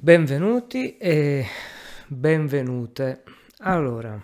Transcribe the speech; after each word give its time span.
Benvenuti 0.00 0.96
e 0.96 1.44
benvenute. 2.06 3.24
Allora, 3.62 4.16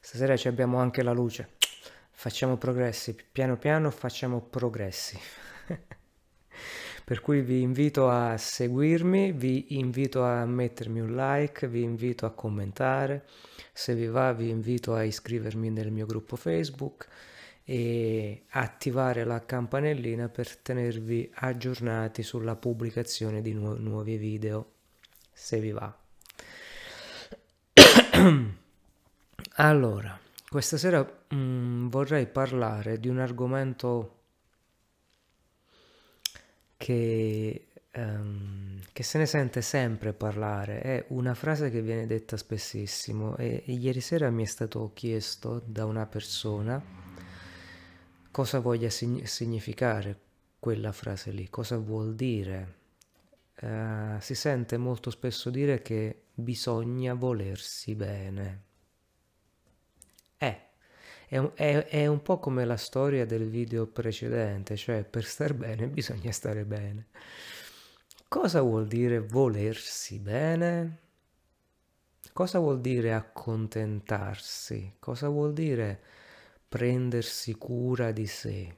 stasera 0.00 0.38
ci 0.38 0.48
abbiamo 0.48 0.78
anche 0.78 1.02
la 1.02 1.12
luce. 1.12 1.50
Facciamo 2.10 2.56
progressi, 2.56 3.14
piano 3.30 3.58
piano 3.58 3.90
facciamo 3.90 4.40
progressi. 4.40 5.18
per 7.04 7.20
cui 7.20 7.42
vi 7.42 7.60
invito 7.60 8.08
a 8.08 8.38
seguirmi, 8.38 9.32
vi 9.32 9.76
invito 9.76 10.24
a 10.24 10.46
mettermi 10.46 11.00
un 11.00 11.14
like, 11.14 11.68
vi 11.68 11.82
invito 11.82 12.24
a 12.24 12.32
commentare. 12.32 13.26
Se 13.74 13.94
vi 13.94 14.06
va, 14.06 14.32
vi 14.32 14.48
invito 14.48 14.94
a 14.94 15.02
iscrivermi 15.02 15.68
nel 15.68 15.90
mio 15.90 16.06
gruppo 16.06 16.36
Facebook 16.36 17.06
e 17.64 18.44
attivare 18.50 19.24
la 19.24 19.44
campanellina 19.44 20.28
per 20.28 20.54
tenervi 20.56 21.30
aggiornati 21.36 22.22
sulla 22.22 22.56
pubblicazione 22.56 23.40
di 23.40 23.54
nu- 23.54 23.76
nuovi 23.78 24.18
video 24.18 24.72
se 25.32 25.58
vi 25.60 25.70
va. 25.72 25.96
allora, 29.56 30.18
questa 30.48 30.76
sera 30.76 31.00
mh, 31.02 31.36
mm, 31.36 31.88
vorrei 31.88 32.26
parlare 32.26 33.00
di 33.00 33.08
un 33.08 33.18
argomento 33.18 34.18
che, 36.76 37.66
um, 37.94 38.78
che, 38.92 39.02
se 39.02 39.16
ne 39.18 39.26
sente 39.26 39.62
sempre 39.62 40.12
parlare, 40.12 40.80
è 40.82 41.04
una 41.08 41.32
frase 41.34 41.70
che 41.70 41.80
viene 41.80 42.06
detta 42.06 42.36
spessissimo 42.36 43.36
e, 43.38 43.62
e 43.64 43.72
ieri 43.72 44.02
sera 44.02 44.28
mi 44.30 44.42
è 44.42 44.46
stato 44.46 44.90
chiesto 44.92 45.62
da 45.64 45.86
una 45.86 46.04
persona 46.06 47.03
cosa 48.34 48.58
voglia 48.58 48.90
sign- 48.90 49.22
significare 49.22 50.18
quella 50.58 50.90
frase 50.90 51.30
lì, 51.30 51.48
cosa 51.48 51.78
vuol 51.78 52.16
dire. 52.16 52.82
Uh, 53.60 54.18
si 54.18 54.34
sente 54.34 54.76
molto 54.76 55.10
spesso 55.10 55.50
dire 55.50 55.82
che 55.82 56.24
bisogna 56.34 57.14
volersi 57.14 57.94
bene. 57.94 58.62
Eh, 60.36 60.60
è 61.28 61.38
un, 61.38 61.52
è, 61.54 61.84
è 61.84 62.06
un 62.08 62.22
po' 62.22 62.40
come 62.40 62.64
la 62.64 62.76
storia 62.76 63.24
del 63.24 63.48
video 63.48 63.86
precedente, 63.86 64.74
cioè 64.74 65.04
per 65.04 65.24
star 65.24 65.54
bene 65.54 65.86
bisogna 65.86 66.32
stare 66.32 66.64
bene. 66.64 67.06
Cosa 68.26 68.62
vuol 68.62 68.88
dire 68.88 69.20
volersi 69.20 70.18
bene? 70.18 70.98
Cosa 72.32 72.58
vuol 72.58 72.80
dire 72.80 73.14
accontentarsi? 73.14 74.96
Cosa 74.98 75.28
vuol 75.28 75.52
dire 75.52 76.22
prendersi 76.74 77.54
cura 77.54 78.10
di 78.10 78.26
sé. 78.26 78.74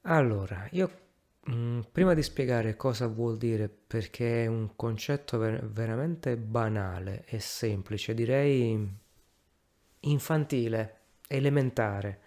Allora, 0.00 0.66
io 0.72 0.90
mh, 1.44 1.54
mm, 1.54 1.80
prima 1.92 2.12
di 2.12 2.24
spiegare 2.24 2.74
cosa 2.74 3.06
vuol 3.06 3.36
dire, 3.36 3.68
perché 3.68 4.42
è 4.42 4.46
un 4.48 4.74
concetto 4.74 5.38
ver- 5.38 5.64
veramente 5.64 6.36
banale 6.36 7.22
e 7.26 7.38
semplice, 7.38 8.14
direi 8.14 8.84
infantile, 10.00 10.96
elementare. 11.28 12.20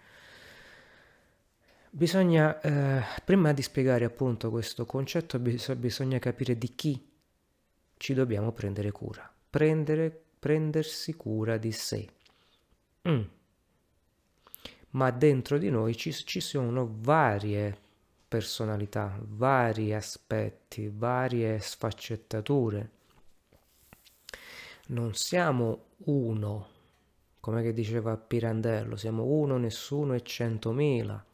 Bisogna, 1.90 2.58
eh, 2.62 3.02
prima 3.26 3.52
di 3.52 3.60
spiegare 3.60 4.06
appunto 4.06 4.48
questo 4.48 4.86
concetto, 4.86 5.38
bis- 5.38 5.74
bisogna 5.74 6.18
capire 6.18 6.56
di 6.56 6.74
chi 6.74 7.06
ci 7.98 8.14
dobbiamo 8.14 8.52
prendere 8.52 8.90
cura. 8.90 9.30
Prendere, 9.50 10.18
prendersi 10.38 11.14
cura 11.14 11.58
di 11.58 11.72
sé. 11.72 12.14
Mm. 13.08 13.22
Ma 14.90 15.10
dentro 15.10 15.58
di 15.58 15.70
noi 15.70 15.96
ci, 15.96 16.12
ci 16.12 16.40
sono 16.40 16.88
varie 17.00 17.84
personalità, 18.26 19.18
vari 19.20 19.94
aspetti, 19.94 20.90
varie 20.92 21.58
sfaccettature. 21.60 22.90
Non 24.88 25.14
siamo 25.14 25.84
uno, 26.04 26.68
come 27.40 27.62
che 27.62 27.72
diceva 27.72 28.16
Pirandello, 28.16 28.96
siamo 28.96 29.24
uno, 29.24 29.56
nessuno 29.56 30.14
e 30.14 30.22
centomila. 30.22 31.24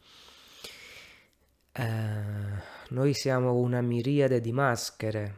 Eh, 1.72 2.62
noi 2.88 3.15
siamo 3.15 3.55
una 3.55 3.81
miriade 3.81 4.41
di 4.41 4.53
maschere, 4.53 5.37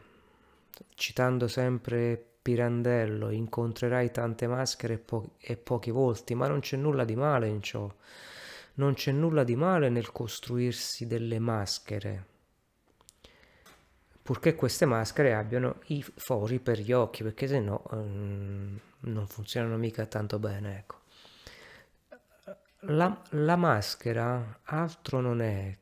citando 0.95 1.47
sempre 1.47 2.34
Pirandello, 2.45 3.31
incontrerai 3.31 4.11
tante 4.11 4.45
maschere 4.45 4.93
e, 4.93 4.97
po- 4.99 5.31
e 5.39 5.57
pochi 5.57 5.89
volti, 5.89 6.35
ma 6.35 6.47
non 6.47 6.59
c'è 6.59 6.77
nulla 6.77 7.03
di 7.03 7.15
male 7.15 7.47
in 7.47 7.63
ciò. 7.63 7.91
Non 8.75 8.93
c'è 8.93 9.11
nulla 9.11 9.43
di 9.43 9.55
male 9.55 9.89
nel 9.89 10.11
costruirsi 10.11 11.07
delle 11.07 11.39
maschere, 11.39 12.25
purché 14.21 14.53
queste 14.53 14.85
maschere 14.85 15.33
abbiano 15.33 15.79
i 15.87 16.03
fori 16.03 16.59
per 16.59 16.77
gli 16.77 16.91
occhi, 16.91 17.23
perché 17.23 17.47
se 17.47 17.59
no 17.59 17.81
um, 17.89 18.79
non 18.99 19.27
funzionano 19.27 19.77
mica 19.77 20.05
tanto 20.05 20.37
bene. 20.37 20.77
Ecco. 20.77 20.99
La, 22.81 23.23
la 23.31 23.55
maschera 23.55 24.59
altro 24.65 25.19
non 25.19 25.41
è, 25.41 25.75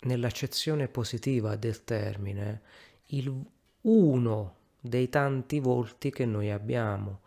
nell'accezione 0.00 0.86
positiva 0.88 1.56
del 1.56 1.82
termine, 1.82 2.60
il 3.06 3.42
uno 3.80 4.56
dei 4.80 5.08
tanti 5.08 5.60
volti 5.60 6.10
che 6.10 6.24
noi 6.24 6.50
abbiamo. 6.50 7.20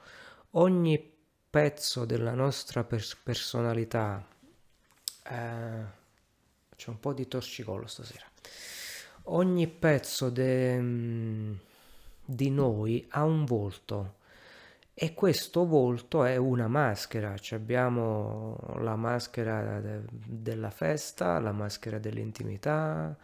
Ogni 0.51 1.11
pezzo 1.49 2.05
della 2.05 2.33
nostra 2.33 2.83
pers- 2.83 3.15
personalità, 3.15 4.25
eh, 5.23 5.99
c'è 6.75 6.89
un 6.89 6.99
po' 6.99 7.13
di 7.13 7.27
torcicollo 7.27 7.87
stasera, 7.87 8.25
ogni 9.25 9.67
pezzo 9.67 10.29
de, 10.29 10.79
mm, 10.79 11.53
di 12.25 12.49
noi 12.49 13.05
ha 13.09 13.23
un 13.23 13.45
volto 13.45 14.19
e 14.93 15.13
questo 15.13 15.65
volto 15.65 16.23
è 16.23 16.35
una 16.37 16.67
maschera, 16.67 17.37
cioè 17.37 17.59
abbiamo 17.59 18.57
la 18.79 18.95
maschera 18.95 19.79
de- 19.79 20.01
della 20.09 20.69
festa, 20.69 21.39
la 21.39 21.51
maschera 21.51 21.97
dell'intimità, 21.97 23.15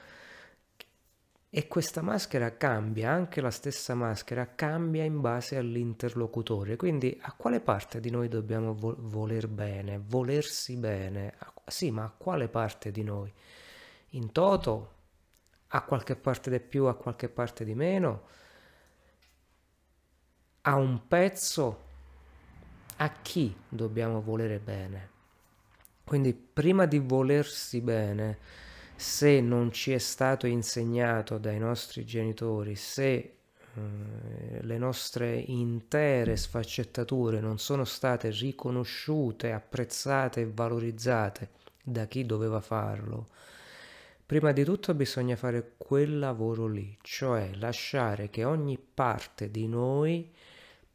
e 1.49 1.67
questa 1.67 2.01
maschera 2.01 2.57
cambia, 2.57 3.11
anche 3.11 3.39
la 3.41 3.51
stessa 3.51 3.95
maschera 3.95 4.53
cambia 4.53 5.03
in 5.03 5.21
base 5.21 5.55
all'interlocutore. 5.57 6.75
Quindi 6.75 7.17
a 7.21 7.33
quale 7.33 7.61
parte 7.61 7.99
di 7.99 8.09
noi 8.09 8.27
dobbiamo 8.27 8.73
vo- 8.75 8.95
voler 8.99 9.47
bene, 9.47 9.99
volersi 10.05 10.75
bene? 10.75 11.35
Sì, 11.65 11.89
ma 11.91 12.03
a 12.03 12.13
quale 12.15 12.47
parte 12.49 12.91
di 12.91 13.03
noi? 13.03 13.31
In 14.11 14.31
toto? 14.31 14.95
A 15.69 15.83
qualche 15.83 16.15
parte 16.15 16.49
di 16.49 16.59
più, 16.59 16.85
a 16.85 16.95
qualche 16.95 17.29
parte 17.29 17.63
di 17.65 17.75
meno? 17.75 18.23
A 20.61 20.75
un 20.75 21.07
pezzo? 21.07 21.85
A 22.97 23.11
chi 23.21 23.55
dobbiamo 23.69 24.21
volere 24.21 24.59
bene? 24.59 25.09
Quindi 26.03 26.33
prima 26.33 26.85
di 26.85 26.99
volersi 26.99 27.81
bene, 27.81 28.37
se 28.97 29.41
non 29.41 29.71
ci 29.71 29.91
è 29.91 29.99
stato 29.99 30.47
insegnato 30.47 31.37
dai 31.37 31.59
nostri 31.59 32.03
genitori, 32.03 32.75
se 32.75 33.13
eh, 33.13 33.31
le 34.61 34.77
nostre 34.79 35.35
intere 35.35 36.35
sfaccettature 36.35 37.39
non 37.39 37.59
sono 37.59 37.85
state 37.85 38.31
riconosciute, 38.31 39.51
apprezzate 39.51 40.41
e 40.41 40.51
valorizzate 40.51 41.49
da 41.83 42.07
chi 42.07 42.25
doveva 42.25 42.59
farlo, 42.59 43.27
prima 44.25 44.51
di 44.51 44.63
tutto 44.63 44.95
bisogna 44.95 45.35
fare 45.35 45.73
quel 45.77 46.17
lavoro 46.17 46.65
lì, 46.65 46.97
cioè 47.01 47.51
lasciare 47.53 48.31
che 48.31 48.45
ogni 48.45 48.79
parte 48.79 49.51
di 49.51 49.67
noi 49.67 50.33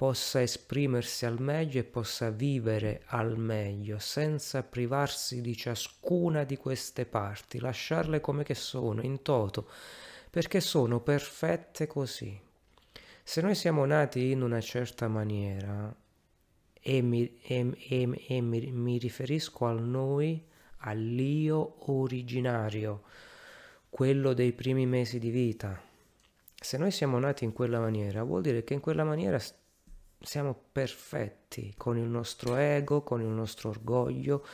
possa 0.03 0.43
esprimersi 0.43 1.27
al 1.27 1.41
meglio 1.41 1.79
e 1.79 1.85
possa 1.85 2.31
vivere 2.31 3.03
al 3.05 3.39
meglio 3.39 4.01
senza 4.01 4.65
privarsi 4.65 5.41
di 5.41 5.57
ciascuna 5.57 6.43
di 6.43 6.57
queste 6.57 7.07
parti, 7.07 7.61
lasciarle 7.61 8.21
come 8.21 8.43
che 8.43 8.57
sono, 8.57 9.01
in 9.03 9.23
toto, 9.23 9.69
perché 10.29 10.59
sono 10.59 10.99
perfette 10.99 11.87
così. 11.87 12.37
Se 13.23 13.41
noi 13.43 13.55
siamo 13.55 13.85
nati 13.85 14.33
in 14.33 14.43
una 14.43 14.61
certa 14.61 15.07
maniera, 15.07 15.95
e 16.81 17.01
mi, 17.01 17.39
e, 17.41 17.73
e, 17.89 18.25
e 18.27 18.41
mi, 18.41 18.73
mi 18.73 18.99
riferisco 18.99 19.67
al 19.67 19.85
noi, 19.85 20.45
all'io 20.79 21.77
originario, 21.93 23.03
quello 23.89 24.33
dei 24.33 24.53
primi 24.53 24.85
mesi 24.85 25.21
di 25.21 25.31
vita, 25.31 25.81
se 26.57 26.77
noi 26.77 26.91
siamo 26.91 27.21
nati 27.21 27.45
in 27.45 27.53
quella 27.53 27.79
maniera, 27.79 28.25
vuol 28.25 28.43
dire 28.43 28.65
che 28.65 28.75
in 28.75 28.81
quella 28.81 29.05
maniera 29.05 29.39
siamo 30.23 30.57
perfetti 30.73 31.75
con 31.77 31.97
il 31.99 32.07
nostro 32.07 32.57
ego, 32.57 33.03
con 33.03 33.21
il 33.21 33.29
nostro 33.29 33.71
orgoglio, 33.71 34.45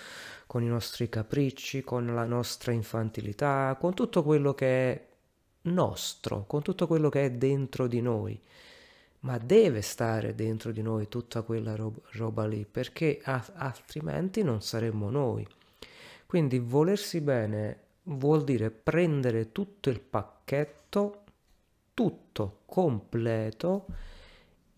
con 0.46 0.62
i 0.62 0.66
nostri 0.66 1.08
capricci, 1.08 1.82
con 1.82 2.06
la 2.14 2.24
nostra 2.24 2.72
infantilità, 2.72 3.76
con 3.78 3.94
tutto 3.94 4.22
quello 4.22 4.54
che 4.54 4.92
è 4.92 5.06
nostro, 5.62 6.44
con 6.46 6.62
tutto 6.62 6.86
quello 6.86 7.08
che 7.08 7.26
è 7.26 7.30
dentro 7.30 7.86
di 7.86 8.00
noi. 8.00 8.40
Ma 9.20 9.36
deve 9.38 9.82
stare 9.82 10.34
dentro 10.34 10.70
di 10.70 10.80
noi 10.80 11.08
tutta 11.08 11.42
quella 11.42 11.74
roba, 11.74 12.00
roba 12.12 12.46
lì, 12.46 12.64
perché 12.70 13.20
altrimenti 13.22 14.42
non 14.42 14.62
saremmo 14.62 15.10
noi. 15.10 15.46
Quindi 16.24 16.58
volersi 16.58 17.20
bene 17.20 17.80
vuol 18.04 18.44
dire 18.44 18.70
prendere 18.70 19.52
tutto 19.52 19.90
il 19.90 20.00
pacchetto, 20.00 21.24
tutto 21.94 22.60
completo 22.64 23.86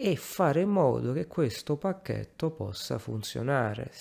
e 0.03 0.17
fare 0.17 0.63
in 0.63 0.71
modo 0.71 1.13
che 1.13 1.27
questo 1.27 1.77
pacchetto 1.77 2.51
possa 2.53 2.97
funzionare. 2.97 3.93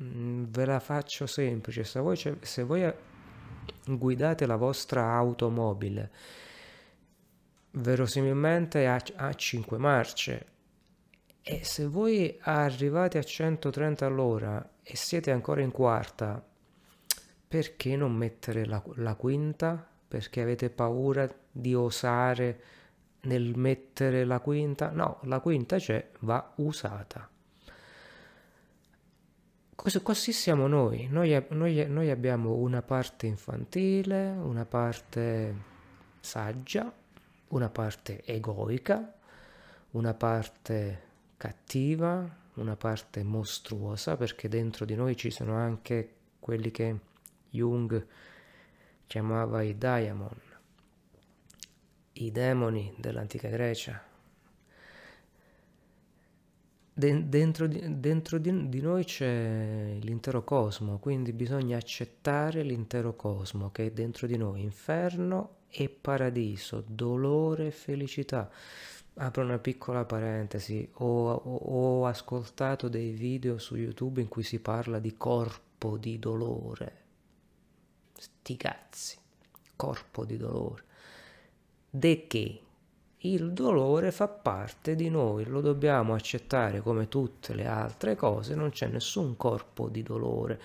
Mm, 0.00 0.44
ve 0.50 0.64
la 0.64 0.78
faccio 0.78 1.26
semplice, 1.26 1.82
se 1.82 1.98
voi, 1.98 2.16
se 2.16 2.62
voi 2.62 2.88
guidate 3.84 4.46
la 4.46 4.54
vostra 4.54 5.14
automobile, 5.14 6.12
verosimilmente 7.72 8.86
ha, 8.86 9.02
ha 9.16 9.34
5 9.34 9.78
marce 9.78 10.46
e 11.42 11.64
se 11.64 11.86
voi 11.88 12.38
arrivate 12.42 13.18
a 13.18 13.24
130 13.24 14.06
all'ora 14.06 14.74
e 14.80 14.94
siete 14.94 15.32
ancora 15.32 15.60
in 15.60 15.72
quarta, 15.72 16.40
perché 17.48 17.96
non 17.96 18.14
mettere 18.14 18.64
la, 18.64 18.80
la 18.94 19.16
quinta? 19.16 19.84
Perché 20.06 20.40
avete 20.40 20.70
paura 20.70 21.28
di 21.50 21.74
osare 21.74 22.60
nel 23.22 23.56
mettere 23.56 24.24
la 24.24 24.40
quinta? 24.40 24.90
No, 24.90 25.20
la 25.24 25.40
quinta 25.40 25.76
c'è, 25.76 26.10
va 26.20 26.52
usata. 26.56 27.28
Così, 29.74 30.02
così 30.02 30.32
siamo 30.32 30.66
noi. 30.66 31.08
Noi, 31.10 31.44
noi. 31.50 31.86
noi 31.88 32.10
abbiamo 32.10 32.54
una 32.54 32.82
parte 32.82 33.26
infantile, 33.26 34.30
una 34.30 34.64
parte 34.64 35.54
saggia, 36.20 36.92
una 37.48 37.68
parte 37.68 38.24
egoica, 38.24 39.12
una 39.90 40.14
parte 40.14 41.10
cattiva, 41.36 42.40
una 42.54 42.76
parte 42.76 43.22
mostruosa, 43.22 44.16
perché 44.16 44.48
dentro 44.48 44.84
di 44.84 44.94
noi 44.94 45.16
ci 45.16 45.30
sono 45.30 45.54
anche 45.56 46.14
quelli 46.38 46.70
che 46.70 46.98
Jung 47.50 48.06
chiamava 49.06 49.62
i 49.62 49.76
Diamond, 49.76 50.40
i 52.14 52.30
demoni 52.30 52.92
dell'antica 52.96 53.48
Grecia. 53.48 54.10
De- 56.94 57.28
dentro, 57.28 57.66
di, 57.66 58.00
dentro 58.00 58.36
di, 58.36 58.68
di 58.68 58.80
noi 58.82 59.04
c'è 59.04 59.96
l'intero 60.00 60.44
cosmo, 60.44 60.98
quindi 60.98 61.32
bisogna 61.32 61.78
accettare 61.78 62.62
l'intero 62.62 63.16
cosmo 63.16 63.70
che 63.70 63.86
è 63.86 63.90
dentro 63.90 64.26
di 64.26 64.36
noi, 64.36 64.60
inferno 64.62 65.60
e 65.68 65.88
paradiso, 65.88 66.84
dolore 66.86 67.68
e 67.68 67.70
felicità. 67.70 68.50
Apro 69.14 69.42
una 69.42 69.58
piccola 69.58 70.04
parentesi, 70.04 70.88
ho, 70.94 71.32
ho, 71.32 71.56
ho, 71.56 72.06
ascoltato 72.06 72.88
dei 72.88 73.10
video 73.10 73.58
su 73.58 73.76
YouTube 73.76 74.20
in 74.20 74.28
cui 74.28 74.42
si 74.42 74.58
parla 74.58 74.98
di 74.98 75.16
corpo 75.16 75.96
di 75.96 76.18
dolore. 76.18 77.00
Sti 78.14 78.56
cazzi, 78.56 79.16
corpo 79.76 80.24
di 80.24 80.36
dolore. 80.36 80.84
De 81.94 82.26
che 82.26 82.60
il 83.18 83.52
dolore 83.52 84.12
fa 84.12 84.26
parte 84.26 84.94
di 84.94 85.10
noi, 85.10 85.44
lo 85.44 85.60
dobbiamo 85.60 86.14
accettare 86.14 86.80
come 86.80 87.06
tutte 87.06 87.54
le 87.54 87.66
altre 87.66 88.16
cose, 88.16 88.54
non 88.54 88.70
c'è 88.70 88.86
nessun 88.86 89.36
corpo 89.36 89.90
di 89.90 90.02
dolore. 90.02 90.58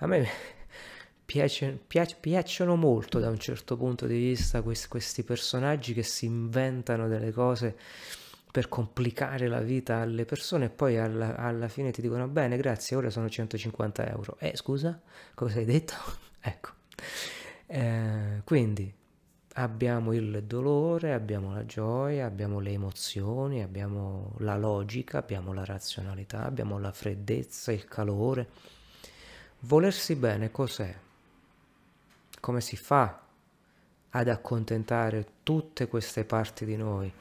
A 0.00 0.06
me 0.06 0.28
piace, 1.24 1.80
piace, 1.86 2.18
piacciono 2.20 2.76
molto 2.76 3.18
da 3.18 3.30
un 3.30 3.38
certo 3.38 3.78
punto 3.78 4.06
di 4.06 4.18
vista 4.18 4.60
questi, 4.60 4.88
questi 4.88 5.22
personaggi 5.22 5.94
che 5.94 6.02
si 6.02 6.26
inventano 6.26 7.08
delle 7.08 7.32
cose 7.32 7.74
per 8.52 8.68
complicare 8.68 9.48
la 9.48 9.60
vita 9.60 9.96
alle 9.96 10.26
persone 10.26 10.66
e 10.66 10.70
poi 10.70 10.98
alla, 10.98 11.34
alla, 11.36 11.68
fine 11.68 11.92
ti 11.92 12.02
dicono 12.02 12.28
bene 12.28 12.58
grazie 12.58 12.94
ora 12.94 13.08
sono 13.08 13.30
150 13.30 14.06
euro 14.06 14.36
eh 14.38 14.54
scusa? 14.54 15.00
Cosa 15.32 15.58
hai 15.58 15.64
detto? 15.64 15.94
Ecco. 16.46 16.72
Eh, 17.68 18.42
quindi 18.44 18.94
abbiamo 19.54 20.12
il 20.12 20.44
dolore 20.44 21.12
abbiamo 21.12 21.52
la 21.52 21.64
gioia 21.64 22.26
abbiamo 22.26 22.60
le 22.60 22.70
emozioni 22.70 23.62
abbiamo 23.62 24.34
la 24.38 24.56
logica 24.56 25.18
abbiamo 25.18 25.52
la 25.52 25.64
razionalità 25.64 26.44
abbiamo 26.44 26.78
la 26.78 26.92
freddezza 26.92 27.72
il 27.72 27.84
calore 27.84 28.48
volersi 29.60 30.16
bene 30.16 30.50
cos'è 30.50 30.94
come 32.40 32.60
si 32.60 32.76
fa 32.76 33.22
ad 34.10 34.28
accontentare 34.28 35.26
tutte 35.42 35.88
queste 35.88 36.24
parti 36.24 36.64
di 36.64 36.76
noi 36.76 37.12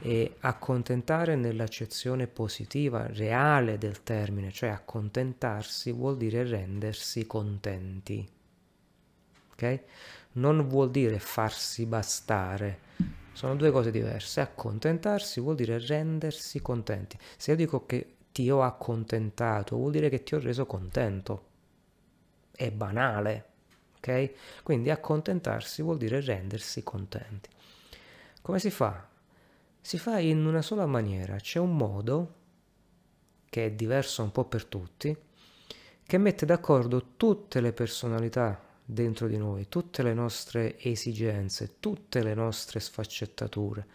e 0.00 0.36
accontentare 0.40 1.34
nell'accezione 1.34 2.26
positiva, 2.26 3.06
reale 3.08 3.78
del 3.78 4.02
termine, 4.02 4.52
cioè 4.52 4.70
accontentarsi 4.70 5.92
vuol 5.92 6.16
dire 6.16 6.44
rendersi 6.44 7.26
contenti. 7.26 8.26
Ok? 9.52 9.80
Non 10.38 10.68
vuol 10.68 10.90
dire 10.90 11.18
farsi 11.18 11.84
bastare. 11.84 12.86
Sono 13.32 13.56
due 13.56 13.72
cose 13.72 13.90
diverse. 13.90 14.40
Accontentarsi 14.40 15.40
vuol 15.40 15.56
dire 15.56 15.78
rendersi 15.78 16.60
contenti. 16.60 17.18
Se 17.36 17.50
io 17.50 17.56
dico 17.56 17.86
che 17.86 18.14
ti 18.30 18.48
ho 18.48 18.62
accontentato, 18.62 19.76
vuol 19.76 19.90
dire 19.90 20.08
che 20.08 20.22
ti 20.22 20.36
ho 20.36 20.38
reso 20.38 20.64
contento. 20.64 21.46
È 22.52 22.70
banale, 22.70 23.46
ok? 23.96 24.62
Quindi 24.62 24.90
accontentarsi 24.90 25.82
vuol 25.82 25.96
dire 25.96 26.20
rendersi 26.20 26.84
contenti. 26.84 27.50
Come 28.40 28.60
si 28.60 28.70
fa? 28.70 29.08
Si 29.80 29.98
fa 29.98 30.20
in 30.20 30.46
una 30.46 30.62
sola 30.62 30.86
maniera, 30.86 31.36
c'è 31.36 31.58
un 31.58 31.76
modo 31.76 32.34
che 33.48 33.66
è 33.66 33.70
diverso 33.72 34.22
un 34.22 34.30
po' 34.30 34.44
per 34.44 34.66
tutti, 34.66 35.16
che 36.04 36.18
mette 36.18 36.46
d'accordo 36.46 37.14
tutte 37.16 37.60
le 37.60 37.72
personalità 37.72 38.66
dentro 38.90 39.28
di 39.28 39.36
noi, 39.36 39.68
tutte 39.68 40.02
le 40.02 40.14
nostre 40.14 40.78
esigenze, 40.78 41.78
tutte 41.78 42.22
le 42.22 42.32
nostre 42.32 42.80
sfaccettature 42.80 43.86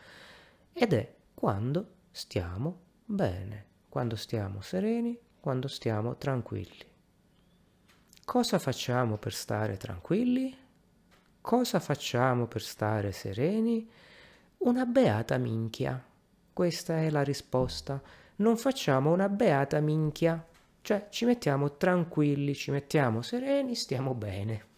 ed 0.71 0.93
è 0.93 1.15
quando 1.33 1.95
stiamo 2.11 2.79
bene, 3.03 3.65
quando 3.89 4.15
stiamo 4.15 4.61
sereni, 4.61 5.17
quando 5.39 5.67
stiamo 5.67 6.15
tranquilli. 6.17 6.85
Cosa 8.23 8.59
facciamo 8.59 9.17
per 9.17 9.33
stare 9.33 9.77
tranquilli? 9.77 10.55
Cosa 11.41 11.79
facciamo 11.79 12.45
per 12.45 12.61
stare 12.61 13.11
sereni? 13.11 13.89
Una 14.59 14.85
beata 14.85 15.39
minchia. 15.39 16.01
Questa 16.53 16.99
è 16.99 17.09
la 17.09 17.23
risposta. 17.23 17.99
Non 18.37 18.57
facciamo 18.57 19.11
una 19.11 19.27
beata 19.27 19.79
minchia. 19.79 20.45
Cioè 20.81 21.07
ci 21.09 21.25
mettiamo 21.25 21.77
tranquilli, 21.77 22.53
ci 22.53 22.69
mettiamo 22.69 23.23
sereni, 23.23 23.73
stiamo 23.73 24.13
bene. 24.13 24.71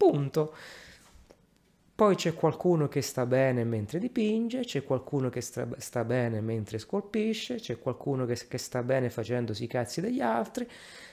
Punto. 0.00 0.54
Poi 1.94 2.14
c'è 2.14 2.32
qualcuno 2.32 2.88
che 2.88 3.02
sta 3.02 3.26
bene 3.26 3.64
mentre 3.64 3.98
dipinge, 3.98 4.60
c'è 4.60 4.82
qualcuno 4.82 5.28
che 5.28 5.42
sta, 5.42 5.68
sta 5.76 6.04
bene 6.04 6.40
mentre 6.40 6.78
scolpisce, 6.78 7.56
c'è 7.56 7.78
qualcuno 7.78 8.24
che, 8.24 8.34
che 8.48 8.56
sta 8.56 8.82
bene 8.82 9.10
facendosi 9.10 9.64
i 9.64 9.66
cazzi 9.66 10.00
degli 10.00 10.22
altri, 10.22 10.66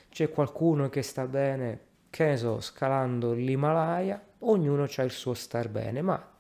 c'è 0.09 0.29
qualcuno 0.29 0.87
che 0.87 1.01
sta 1.01 1.27
bene, 1.27 1.79
che 2.09 2.27
ne 2.27 2.37
so, 2.37 2.61
scalando 2.61 3.33
l'Himalaya, 3.33 4.25
ognuno 4.39 4.83
ha 4.83 5.03
il 5.03 5.11
suo 5.11 5.33
star 5.33 5.67
bene, 5.67 6.01
ma 6.01 6.37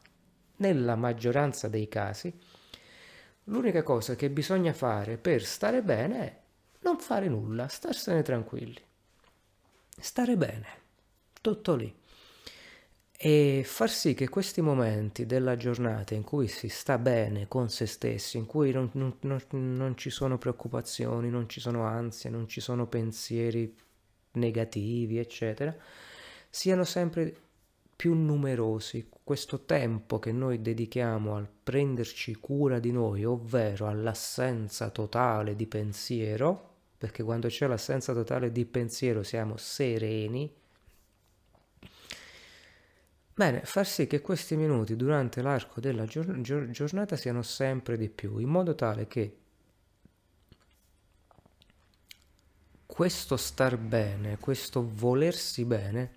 nella 0.55 0.95
maggioranza 0.95 1.67
dei 1.67 1.89
casi 1.89 2.33
l'unica 3.43 3.83
cosa 3.83 4.15
che 4.15 4.29
bisogna 4.29 4.71
fare 4.71 5.17
per 5.17 5.43
stare 5.43 5.81
bene 5.81 6.19
è 6.21 6.39
non 6.83 6.97
fare 6.97 7.27
nulla, 7.27 7.67
starsene 7.67 8.21
tranquilli. 8.21 8.81
Stare 9.99 10.37
bene, 10.37 10.67
tutto 11.41 11.75
lì. 11.75 11.93
E 13.19 13.63
far 13.65 13.89
sì 13.89 14.13
che 14.13 14.29
questi 14.29 14.61
momenti 14.61 15.25
della 15.25 15.57
giornata 15.57 16.13
in 16.13 16.21
cui 16.21 16.47
si 16.47 16.69
sta 16.69 16.99
bene 16.99 17.47
con 17.47 17.67
se 17.67 17.87
stessi, 17.87 18.37
in 18.37 18.45
cui 18.45 18.71
non, 18.71 18.91
non, 18.93 19.41
non, 19.49 19.97
ci 19.97 20.11
sono 20.11 20.37
preoccupazioni, 20.37 21.31
non 21.31 21.49
ci 21.49 21.59
sono 21.59 21.83
ansie, 21.85 22.29
non 22.29 22.47
ci 22.47 22.61
sono 22.61 22.85
pensieri 22.85 23.75
negativi, 24.33 25.17
eccetera, 25.17 25.75
siano 26.47 26.83
sempre 26.83 27.35
più 27.95 28.13
numerosi. 28.13 29.09
Questo 29.23 29.65
tempo 29.65 30.19
che 30.19 30.31
noi 30.31 30.61
dedichiamo 30.61 31.35
al 31.35 31.49
prenderci 31.63 32.35
cura 32.35 32.77
di 32.77 32.91
noi, 32.91 33.25
ovvero 33.25 33.87
all'assenza 33.87 34.91
totale 34.91 35.55
di 35.55 35.65
pensiero, 35.65 36.75
perché 36.99 37.23
quando 37.23 37.47
c'è 37.47 37.65
l'assenza 37.65 38.13
totale 38.13 38.51
di 38.51 38.63
pensiero 38.65 39.23
siamo 39.23 39.57
sereni, 39.57 40.53
Bene, 43.37 43.61
far 43.65 43.85
sì 43.85 44.07
che 44.07 44.19
questi 44.19 44.55
minuti 44.55 44.95
durante 44.95 45.43
l'arco 45.43 45.79
della 45.79 46.05
giornata 46.05 47.15
siano 47.15 47.43
sempre 47.43 47.95
di 47.95 48.09
più, 48.09 48.39
in 48.39 48.49
modo 48.49 48.73
tale 48.73 49.05
che 49.05 49.37
questo 52.83 53.37
star 53.37 53.77
bene, 53.77 54.39
questo 54.39 54.89
volersi 54.91 55.65
bene, 55.65 56.13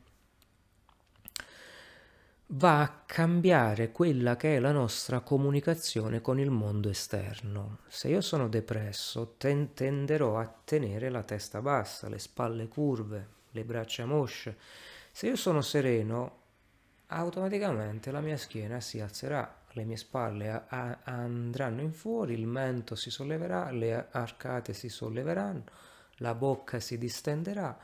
va 2.46 2.80
a 2.80 3.02
cambiare 3.04 3.92
quella 3.92 4.36
che 4.36 4.56
è 4.56 4.58
la 4.58 4.72
nostra 4.72 5.20
comunicazione 5.20 6.22
con 6.22 6.40
il 6.40 6.50
mondo 6.50 6.88
esterno. 6.88 7.80
Se 7.88 8.08
io 8.08 8.22
sono 8.22 8.48
depresso, 8.48 9.34
ten- 9.36 9.74
tenderò 9.74 10.38
a 10.38 10.50
tenere 10.64 11.10
la 11.10 11.22
testa 11.22 11.60
bassa, 11.60 12.08
le 12.08 12.18
spalle 12.18 12.66
curve, 12.66 13.28
le 13.50 13.64
braccia 13.64 14.06
mosce. 14.06 14.56
Se 15.12 15.26
io 15.26 15.36
sono 15.36 15.60
sereno, 15.60 16.38
automaticamente 17.10 18.10
la 18.10 18.20
mia 18.20 18.36
schiena 18.36 18.80
si 18.80 19.00
alzerà, 19.00 19.62
le 19.72 19.84
mie 19.84 19.96
spalle 19.96 20.64
andranno 20.68 21.80
in 21.80 21.92
fuori, 21.92 22.34
il 22.34 22.46
mento 22.46 22.94
si 22.94 23.10
solleverà, 23.10 23.70
le 23.70 24.08
arcate 24.10 24.72
si 24.72 24.88
solleveranno, 24.88 25.64
la 26.16 26.34
bocca 26.34 26.80
si 26.80 26.98
distenderà 26.98 27.78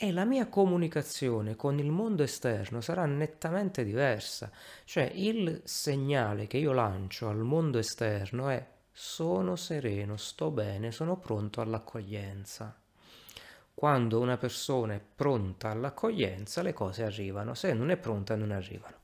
e 0.00 0.12
la 0.12 0.24
mia 0.24 0.46
comunicazione 0.46 1.56
con 1.56 1.78
il 1.78 1.90
mondo 1.90 2.22
esterno 2.22 2.80
sarà 2.80 3.04
nettamente 3.04 3.84
diversa. 3.84 4.50
Cioè 4.84 5.10
il 5.14 5.62
segnale 5.64 6.46
che 6.46 6.56
io 6.58 6.72
lancio 6.72 7.28
al 7.28 7.38
mondo 7.38 7.78
esterno 7.78 8.48
è 8.48 8.64
sono 8.92 9.56
sereno, 9.56 10.16
sto 10.16 10.50
bene, 10.50 10.92
sono 10.92 11.16
pronto 11.18 11.60
all'accoglienza. 11.60 12.76
Quando 13.78 14.18
una 14.18 14.36
persona 14.36 14.94
è 14.94 15.00
pronta 15.00 15.70
all'accoglienza, 15.70 16.62
le 16.62 16.72
cose 16.72 17.04
arrivano, 17.04 17.54
se 17.54 17.72
non 17.72 17.90
è 17.90 17.96
pronta 17.96 18.34
non 18.34 18.50
arrivano. 18.50 18.96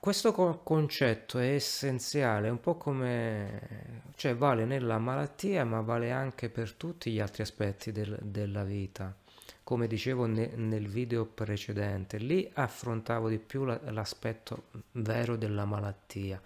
Questo 0.00 0.32
co- 0.32 0.60
concetto 0.64 1.38
è 1.38 1.52
essenziale, 1.54 2.48
un 2.48 2.58
po' 2.58 2.76
come, 2.76 4.02
cioè 4.16 4.34
vale 4.34 4.64
nella 4.64 4.98
malattia, 4.98 5.64
ma 5.64 5.80
vale 5.80 6.10
anche 6.10 6.48
per 6.48 6.72
tutti 6.72 7.12
gli 7.12 7.20
altri 7.20 7.42
aspetti 7.42 7.92
del- 7.92 8.18
della 8.20 8.64
vita. 8.64 9.14
Come 9.62 9.86
dicevo 9.86 10.26
ne- 10.26 10.52
nel 10.56 10.88
video 10.88 11.24
precedente, 11.26 12.16
lì 12.18 12.50
affrontavo 12.54 13.28
di 13.28 13.38
più 13.38 13.64
la- 13.64 13.78
l'aspetto 13.90 14.64
vero 14.92 15.36
della 15.36 15.64
malattia. 15.66 16.40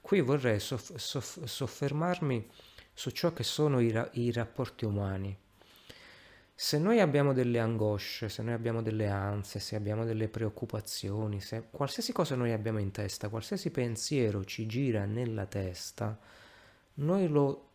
Qui 0.00 0.20
vorrei 0.22 0.58
soff- 0.60 0.94
soff- 0.96 1.44
soffermarmi 1.44 2.48
su 2.94 3.10
ciò 3.10 3.32
che 3.32 3.42
sono 3.42 3.80
i, 3.80 3.90
ra- 3.90 4.08
i 4.12 4.30
rapporti 4.32 4.84
umani. 4.84 5.36
Se 6.62 6.76
noi 6.76 7.00
abbiamo 7.00 7.32
delle 7.32 7.58
angosce, 7.58 8.28
se 8.28 8.42
noi 8.42 8.52
abbiamo 8.52 8.82
delle 8.82 9.08
ansie, 9.08 9.58
se 9.60 9.76
abbiamo 9.76 10.04
delle 10.04 10.28
preoccupazioni, 10.28 11.40
se 11.40 11.68
qualsiasi 11.70 12.12
cosa 12.12 12.34
noi 12.34 12.52
abbiamo 12.52 12.78
in 12.78 12.90
testa, 12.90 13.30
qualsiasi 13.30 13.70
pensiero 13.70 14.44
ci 14.44 14.66
gira 14.66 15.06
nella 15.06 15.46
testa, 15.46 16.18
noi 16.96 17.28
lo 17.28 17.68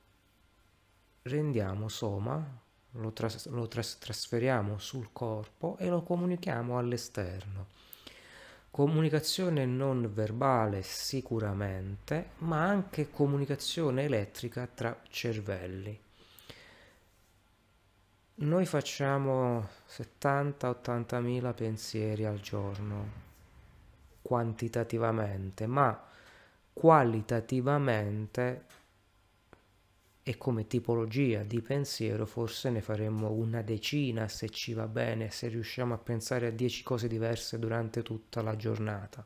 rendiamo 1.24 1.88
soma, 1.88 2.48
lo, 2.92 3.12
tras- 3.12 3.48
lo 3.48 3.68
tras- 3.68 3.98
trasferiamo 3.98 4.78
sul 4.78 5.10
corpo 5.12 5.78
e 5.80 5.90
lo 5.90 6.04
comunichiamo 6.04 6.78
all'esterno. 6.78 7.66
Comunicazione 8.70 9.66
non 9.66 10.12
verbale 10.14 10.84
sicuramente, 10.84 12.34
ma 12.38 12.64
anche 12.64 13.10
comunicazione 13.10 14.04
elettrica 14.04 14.70
tra 14.72 14.96
cervelli. 15.10 16.05
Noi 18.38 18.66
facciamo 18.66 19.70
70-80 19.88 21.22
mila 21.22 21.54
pensieri 21.54 22.26
al 22.26 22.42
giorno, 22.42 23.12
quantitativamente, 24.22 25.66
ma 25.68 25.98
qualitativamente 26.74 28.66
e 30.22 30.38
come 30.38 30.68
tipologia 30.68 31.44
di 31.44 31.62
pensiero 31.62 32.26
forse 32.26 32.70
ne 32.72 32.82
faremmo 32.82 33.32
una 33.32 33.62
decina 33.62 34.28
se 34.28 34.50
ci 34.50 34.74
va 34.74 34.88
bene, 34.88 35.32
se 35.32 35.48
riusciamo 35.48 35.94
a 35.94 35.98
pensare 35.98 36.48
a 36.48 36.52
10 36.52 36.84
cose 36.84 37.08
diverse 37.08 37.58
durante 37.58 38.04
tutta 38.04 38.42
la 38.42 38.58
giornata. 38.58 39.26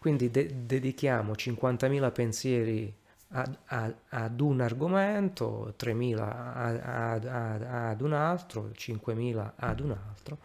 Quindi 0.00 0.28
de- 0.28 0.66
dedichiamo 0.66 1.34
50.000 1.34 2.10
pensieri 2.10 2.92
ad, 3.32 3.56
ad, 3.66 3.94
ad 4.08 4.40
un 4.40 4.60
argomento, 4.60 5.74
3.000 5.78 6.18
ad, 6.18 7.26
ad 7.26 8.00
un 8.00 8.12
altro, 8.12 8.70
5.000 8.74 9.52
ad 9.56 9.80
un 9.80 9.90
altro, 9.90 10.38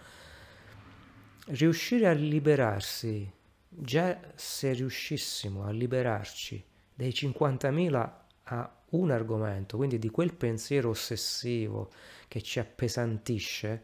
riuscire 1.47 2.07
a 2.07 2.13
liberarsi, 2.13 3.29
già 3.69 4.19
se 4.35 4.73
riuscissimo 4.73 5.65
a 5.65 5.71
liberarci 5.71 6.63
dai 6.93 7.09
50.000 7.09 8.11
a 8.43 8.71
un 8.89 9.11
argomento, 9.11 9.77
quindi 9.77 9.99
di 9.99 10.09
quel 10.09 10.33
pensiero 10.33 10.89
ossessivo 10.89 11.91
che 12.27 12.41
ci 12.41 12.59
appesantisce, 12.59 13.83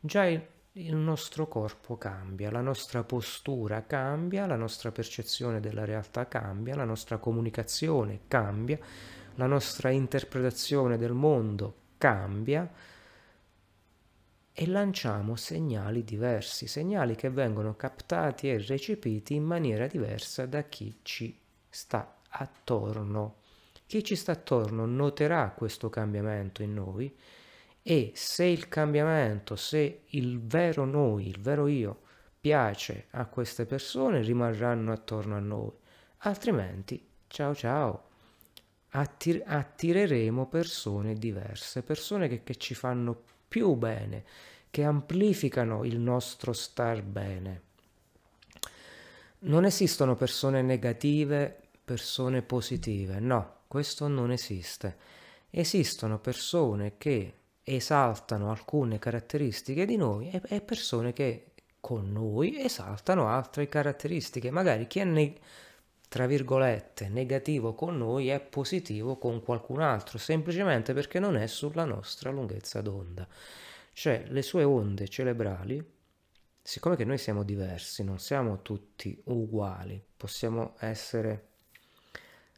già 0.00 0.26
il, 0.26 0.44
il 0.76 0.96
nostro 0.96 1.48
corpo 1.48 1.98
cambia, 1.98 2.50
la 2.50 2.62
nostra 2.62 3.04
postura 3.04 3.84
cambia, 3.84 4.46
la 4.46 4.56
nostra 4.56 4.90
percezione 4.90 5.60
della 5.60 5.84
realtà 5.84 6.26
cambia, 6.26 6.74
la 6.74 6.84
nostra 6.84 7.18
comunicazione 7.18 8.20
cambia, 8.26 8.78
la 9.34 9.46
nostra 9.46 9.90
interpretazione 9.90 10.96
del 10.96 11.12
mondo 11.12 11.74
cambia 11.98 12.70
e 14.54 14.66
lanciamo 14.66 15.36
segnali 15.36 16.04
diversi, 16.04 16.66
segnali 16.66 17.16
che 17.16 17.28
vengono 17.28 17.76
captati 17.76 18.48
e 18.48 18.58
recepiti 18.58 19.34
in 19.34 19.44
maniera 19.44 19.86
diversa 19.86 20.46
da 20.46 20.62
chi 20.62 21.00
ci 21.02 21.38
sta 21.68 22.16
attorno. 22.30 23.40
Chi 23.84 24.02
ci 24.02 24.16
sta 24.16 24.32
attorno 24.32 24.86
noterà 24.86 25.52
questo 25.54 25.90
cambiamento 25.90 26.62
in 26.62 26.72
noi 26.72 27.14
e 27.82 28.12
se 28.14 28.44
il 28.44 28.68
cambiamento, 28.68 29.56
se 29.56 30.02
il 30.06 30.40
vero 30.40 30.84
noi, 30.84 31.26
il 31.26 31.40
vero 31.40 31.66
io 31.66 32.02
piace 32.40 33.06
a 33.10 33.26
queste 33.26 33.66
persone, 33.66 34.22
rimarranno 34.22 34.92
attorno 34.92 35.36
a 35.36 35.40
noi, 35.40 35.72
altrimenti 36.18 37.04
ciao 37.26 37.54
ciao. 37.54 38.10
Attir- 38.94 39.42
attireremo 39.44 40.46
persone 40.46 41.14
diverse, 41.14 41.82
persone 41.82 42.28
che, 42.28 42.42
che 42.44 42.56
ci 42.56 42.74
fanno 42.74 43.20
più 43.48 43.74
bene, 43.74 44.24
che 44.70 44.84
amplificano 44.84 45.84
il 45.84 45.98
nostro 45.98 46.52
star 46.52 47.02
bene. 47.02 47.62
Non 49.40 49.64
esistono 49.64 50.14
persone 50.14 50.62
negative, 50.62 51.58
persone 51.84 52.42
positive, 52.42 53.18
no, 53.18 53.62
questo 53.66 54.08
non 54.08 54.30
esiste. 54.30 54.96
Esistono 55.50 56.18
persone 56.18 56.96
che 56.98 57.34
esaltano 57.64 58.50
alcune 58.50 58.98
caratteristiche 58.98 59.84
di 59.86 59.96
noi 59.96 60.30
e, 60.30 60.40
e 60.48 60.60
persone 60.60 61.12
che 61.12 61.52
con 61.80 62.12
noi 62.12 62.62
esaltano 62.62 63.28
altre 63.28 63.68
caratteristiche. 63.68 64.50
Magari 64.50 64.86
chi 64.86 65.00
è 65.00 65.04
ne- 65.04 65.36
tra 66.08 66.26
virgolette 66.26 67.08
negativo 67.08 67.74
con 67.74 67.96
noi 67.96 68.28
è 68.28 68.38
positivo 68.40 69.16
con 69.16 69.42
qualcun 69.42 69.80
altro, 69.80 70.18
semplicemente 70.18 70.92
perché 70.92 71.18
non 71.18 71.36
è 71.36 71.46
sulla 71.46 71.84
nostra 71.84 72.30
lunghezza 72.30 72.82
d'onda. 72.82 73.26
Cioè 73.92 74.24
le 74.28 74.42
sue 74.42 74.62
onde 74.62 75.08
cerebrali, 75.08 75.82
siccome 76.60 76.96
che 76.96 77.04
noi 77.04 77.18
siamo 77.18 77.42
diversi, 77.42 78.04
non 78.04 78.18
siamo 78.18 78.62
tutti 78.62 79.20
uguali, 79.24 80.02
possiamo 80.16 80.74
essere 80.80 81.48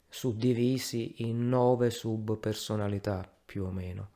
suddivisi 0.09 1.23
in 1.27 1.47
nove 1.47 1.89
subpersonalità 1.89 3.29
più 3.45 3.63
o 3.63 3.71
meno 3.71 4.11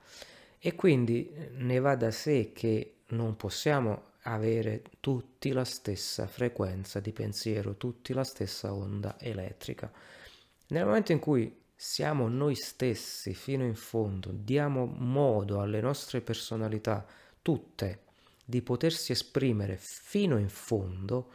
e 0.59 0.75
quindi 0.75 1.31
eh, 1.31 1.49
ne 1.53 1.79
va 1.79 1.95
da 1.95 2.11
sé 2.11 2.51
che 2.53 2.95
non 3.07 3.35
possiamo 3.37 4.07
avere 4.23 4.83
tutti 4.99 5.51
la 5.51 5.63
stessa 5.63 6.27
frequenza 6.27 6.99
di 6.99 7.13
pensiero, 7.13 7.77
tutti 7.77 8.13
la 8.13 8.25
stessa 8.25 8.73
onda 8.73 9.17
elettrica. 9.19 9.91
Nel 10.67 10.85
momento 10.85 11.13
in 11.13 11.19
cui 11.19 11.57
siamo 11.73 12.27
noi 12.27 12.55
stessi 12.55 13.33
fino 13.33 13.63
in 13.63 13.75
fondo, 13.75 14.31
diamo 14.33 14.85
modo 14.85 15.61
alle 15.61 15.79
nostre 15.79 16.19
personalità, 16.19 17.05
tutte, 17.41 18.03
di 18.43 18.61
potersi 18.61 19.13
esprimere 19.13 19.77
fino 19.77 20.37
in 20.37 20.49
fondo, 20.49 21.31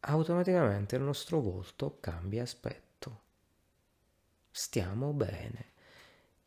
automaticamente 0.00 0.96
il 0.96 1.02
nostro 1.02 1.40
volto 1.40 1.98
cambia 2.00 2.42
aspetto. 2.42 3.20
Stiamo 4.50 5.12
bene 5.12 5.71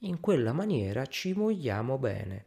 in 0.05 0.19
quella 0.19 0.53
maniera 0.53 1.05
ci 1.05 1.33
vogliamo 1.33 1.97
bene. 1.97 2.45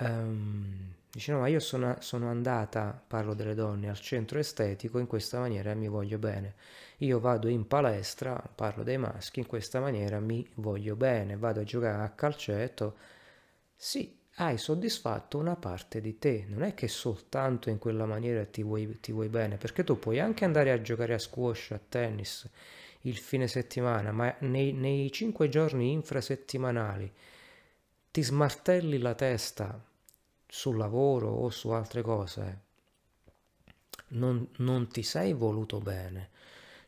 Um, 0.00 0.92
dice 1.10 1.32
no, 1.32 1.40
ma 1.40 1.48
io 1.48 1.60
sono, 1.60 1.96
sono, 2.00 2.28
andata, 2.28 3.02
parlo 3.06 3.34
delle 3.34 3.54
donne, 3.54 3.88
al 3.88 3.98
centro 3.98 4.38
estetico, 4.38 4.98
in 4.98 5.06
questa 5.06 5.38
maniera 5.38 5.74
mi 5.74 5.88
voglio 5.88 6.18
bene. 6.18 6.54
Io 6.98 7.20
vado 7.20 7.48
in 7.48 7.66
palestra, 7.66 8.42
parlo 8.54 8.82
dei 8.82 8.98
maschi, 8.98 9.40
in 9.40 9.46
questa 9.46 9.80
maniera 9.80 10.20
mi 10.20 10.46
voglio 10.54 10.96
bene. 10.96 11.36
Vado 11.36 11.60
a 11.60 11.64
giocare 11.64 12.02
a 12.02 12.10
calcetto. 12.10 12.96
Sì, 13.74 14.16
hai 14.36 14.58
soddisfatto 14.58 15.38
una 15.38 15.56
parte 15.56 16.00
di 16.00 16.18
te, 16.18 16.44
non 16.48 16.62
è 16.62 16.74
che 16.74 16.88
soltanto 16.88 17.70
in 17.70 17.78
quella 17.78 18.06
maniera 18.06 18.44
ti 18.44 18.62
vuoi, 18.62 18.98
ti 19.00 19.12
vuoi 19.12 19.28
bene, 19.28 19.56
perché 19.56 19.84
tu 19.84 19.98
puoi 19.98 20.18
anche 20.20 20.44
andare 20.44 20.72
a 20.72 20.80
giocare 20.80 21.14
a 21.14 21.18
squash, 21.18 21.72
a 21.72 21.80
tennis 21.88 22.48
il 23.06 23.16
fine 23.16 23.48
settimana, 23.48 24.12
ma 24.12 24.34
nei, 24.40 24.72
nei 24.72 25.10
cinque 25.10 25.48
giorni 25.48 25.92
infrasettimanali 25.92 27.12
ti 28.10 28.22
smartelli 28.22 28.98
la 28.98 29.14
testa 29.14 29.82
sul 30.46 30.76
lavoro 30.76 31.28
o 31.30 31.50
su 31.50 31.70
altre 31.70 32.02
cose, 32.02 32.60
non, 34.08 34.48
non 34.58 34.88
ti 34.88 35.02
sei 35.02 35.32
voluto 35.32 35.80
bene, 35.80 36.30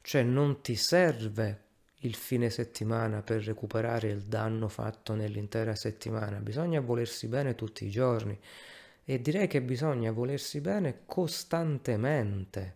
cioè 0.02 0.22
non 0.22 0.60
ti 0.60 0.76
serve 0.76 1.64
il 2.00 2.14
fine 2.14 2.48
settimana 2.50 3.22
per 3.22 3.42
recuperare 3.42 4.08
il 4.08 4.22
danno 4.22 4.68
fatto 4.68 5.14
nell'intera 5.14 5.74
settimana, 5.74 6.38
bisogna 6.38 6.80
volersi 6.80 7.26
bene 7.26 7.54
tutti 7.54 7.84
i 7.84 7.90
giorni. 7.90 8.38
e 9.08 9.22
direi 9.22 9.46
che 9.46 9.62
bisogna 9.62 10.10
volersi 10.10 10.60
bene 10.60 11.02
costantemente. 11.06 12.74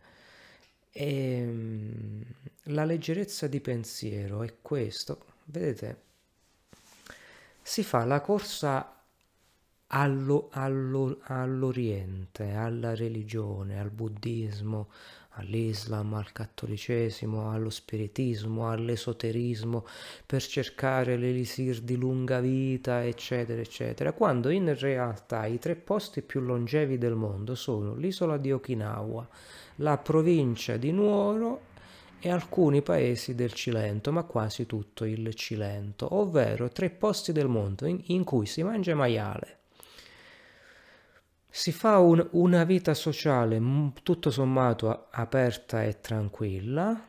E 0.93 1.15
ehm, 1.15 2.25
la 2.65 2.85
leggerezza 2.85 3.47
di 3.47 3.61
pensiero 3.61 4.43
è 4.43 4.57
questo. 4.61 5.25
Vedete, 5.45 6.03
si 7.63 7.83
fa 7.83 8.05
la 8.05 8.21
corsa 8.21 9.01
allo, 9.89 10.49
allo, 10.53 11.19
all'Oriente, 11.23 12.53
alla 12.53 12.95
religione, 12.95 13.79
al 13.79 13.91
buddismo, 13.91 14.91
all'Islam, 15.35 16.15
al 16.15 16.33
cattolicesimo, 16.33 17.51
allo 17.51 17.71
spiritismo, 17.71 18.71
all'esoterismo, 18.71 19.87
per 20.27 20.43
cercare 20.43 21.17
l'elisir 21.17 21.81
di 21.81 21.97
lunga 21.97 22.41
vita, 22.41 23.05
eccetera, 23.05 23.61
eccetera, 23.61 24.13
quando 24.13 24.51
in 24.51 24.77
realtà 24.79 25.47
i 25.47 25.59
tre 25.59 25.77
posti 25.77 26.23
più 26.23 26.41
longevi 26.41 26.99
del 26.99 27.15
mondo 27.15 27.55
sono 27.55 27.95
l'isola 27.95 28.37
di 28.37 28.51
Okinawa, 28.51 29.29
la 29.77 29.99
provincia 29.99 30.77
di 30.77 30.91
Nuoro 30.93 31.69
e 32.19 32.31
alcuni 32.31 32.83
paesi 32.83 33.35
del 33.35 33.53
Cilento, 33.53 34.13
ma 34.13 34.25
quasi 34.25 34.67
tutto 34.67 35.05
il 35.05 35.35
Cilento, 35.35 36.15
ovvero 36.17 36.69
tre 36.69 36.91
posti 36.91 37.33
del 37.33 37.49
mondo 37.49 37.87
in, 37.87 38.01
in 38.07 38.25
cui 38.25 38.47
si 38.47 38.63
mangia 38.63 38.95
maiale 38.95 39.60
si 41.51 41.73
fa 41.73 41.99
un, 41.99 42.27
una 42.33 42.63
vita 42.63 42.95
sociale 42.95 43.61
tutto 44.03 44.31
sommato 44.31 45.09
aperta 45.11 45.83
e 45.83 46.01
tranquilla, 46.01 47.09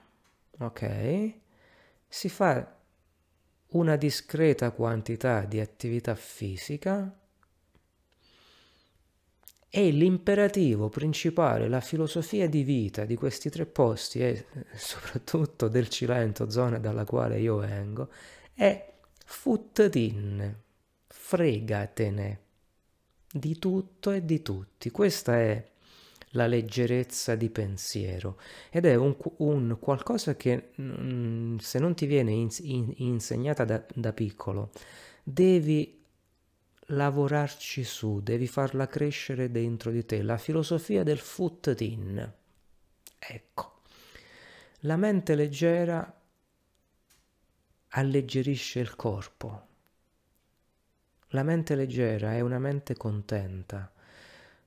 ok? 0.58 1.34
Si 2.08 2.28
fa 2.28 2.76
una 3.68 3.96
discreta 3.96 4.72
quantità 4.72 5.46
di 5.46 5.60
attività 5.60 6.16
fisica 6.16 7.16
e 9.70 9.90
l'imperativo 9.92 10.90
principale, 10.90 11.70
la 11.70 11.80
filosofia 11.80 12.50
di 12.50 12.64
vita 12.64 13.06
di 13.06 13.16
questi 13.16 13.50
tre 13.50 13.66
posti 13.66 14.20
e 14.22 14.46
soprattutto 14.76 15.68
del 15.68 15.88
Cilento, 15.88 16.50
zona 16.50 16.80
dalla 16.80 17.06
quale 17.06 17.40
io 17.40 17.58
vengo, 17.58 18.10
è 18.54 18.94
futtatin, 19.24 20.58
fregatene 21.08 22.41
di 23.32 23.58
tutto 23.58 24.12
e 24.12 24.26
di 24.26 24.42
tutti. 24.42 24.90
Questa 24.92 25.38
è 25.38 25.70
la 26.32 26.48
leggerezza 26.48 27.36
di 27.36 27.50
pensiero 27.50 28.40
ed 28.70 28.86
è 28.86 28.96
un, 28.96 29.16
un 29.38 29.78
qualcosa 29.80 30.36
che 30.36 30.72
se 30.76 31.80
non 31.80 31.94
ti 31.94 32.06
viene 32.06 32.32
in, 32.32 32.50
in, 32.60 32.94
insegnata 32.98 33.66
da, 33.66 33.84
da 33.94 34.14
piccolo, 34.14 34.72
devi 35.24 36.00
lavorarci 36.88 37.84
su, 37.84 38.22
devi 38.22 38.48
farla 38.48 38.88
crescere 38.88 39.52
dentro 39.52 39.92
di 39.92 40.06
te. 40.06 40.22
La 40.22 40.38
filosofia 40.38 41.04
del 41.04 41.20
foot-in. 41.20 42.34
Ecco, 43.18 43.82
la 44.82 44.98
mente 44.98 45.36
leggera 45.36 46.20
alleggerisce 47.90 48.80
il 48.80 48.96
corpo 48.96 49.68
la 51.32 51.44
mente 51.44 51.76
leggera 51.76 52.34
è 52.34 52.42
una 52.42 52.60
mente 52.60 52.96
contenta. 52.96 53.92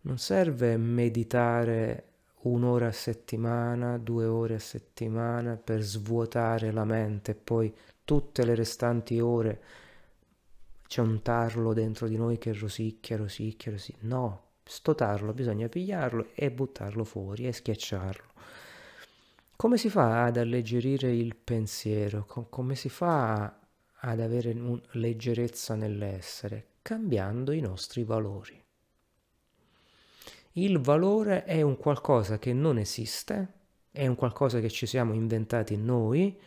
Non 0.03 0.19
serve 0.19 0.77
meditare 0.77 2.09
un'ora 2.43 2.89
a 2.89 2.93
settimana, 2.93 3.99
due 3.99 4.27
ore 4.27 4.55
a 4.55 4.59
settimana 4.59 5.57
per 5.57 5.81
svuotare 5.83 6.73
la 6.73 6.85
mente 6.85 7.33
e 7.33 7.35
poi 7.35 7.75
tutte 8.05 8.45
le 8.45 8.55
restanti 8.55 9.19
ore 9.21 9.63
c'è 10.87 11.01
un 11.01 11.23
tarlo 11.23 11.73
dentro 11.73 12.07
di 12.07 12.17
noi 12.17 12.39
che 12.39 12.53
rosicchia, 12.53 13.17
rosicchia, 13.17 13.73
rosicchia. 13.73 14.07
No, 14.09 14.43
sto 14.63 14.95
tarlo 14.95 15.33
bisogna 15.33 15.69
pigliarlo 15.69 16.29
e 16.35 16.51
buttarlo 16.51 17.05
fuori 17.05 17.47
e 17.47 17.53
schiacciarlo. 17.53 18.33
Come 19.57 19.77
si 19.79 19.89
fa 19.89 20.25
ad 20.25 20.37
alleggerire 20.37 21.11
il 21.15 21.37
pensiero? 21.37 22.27
Come 22.27 22.75
si 22.75 22.89
fa 22.89 23.59
ad 24.07 24.21
avere 24.21 24.51
un, 24.51 24.81
leggerezza 24.93 25.75
nell'essere, 25.75 26.67
cambiando 26.83 27.53
i 27.53 27.61
nostri 27.61 28.05
valori. 28.05 28.63
Il 30.53 30.79
valore 30.79 31.45
è 31.45 31.63
un 31.63 31.77
qualcosa 31.77 32.39
che 32.39 32.53
non 32.53 32.79
esiste, 32.79 33.49
è 33.91 34.07
un 34.07 34.15
qualcosa 34.15 34.61
che 34.61 34.71
ci 34.71 34.87
siamo 34.87 35.15
inventati 35.15 35.77
noi 35.77 36.39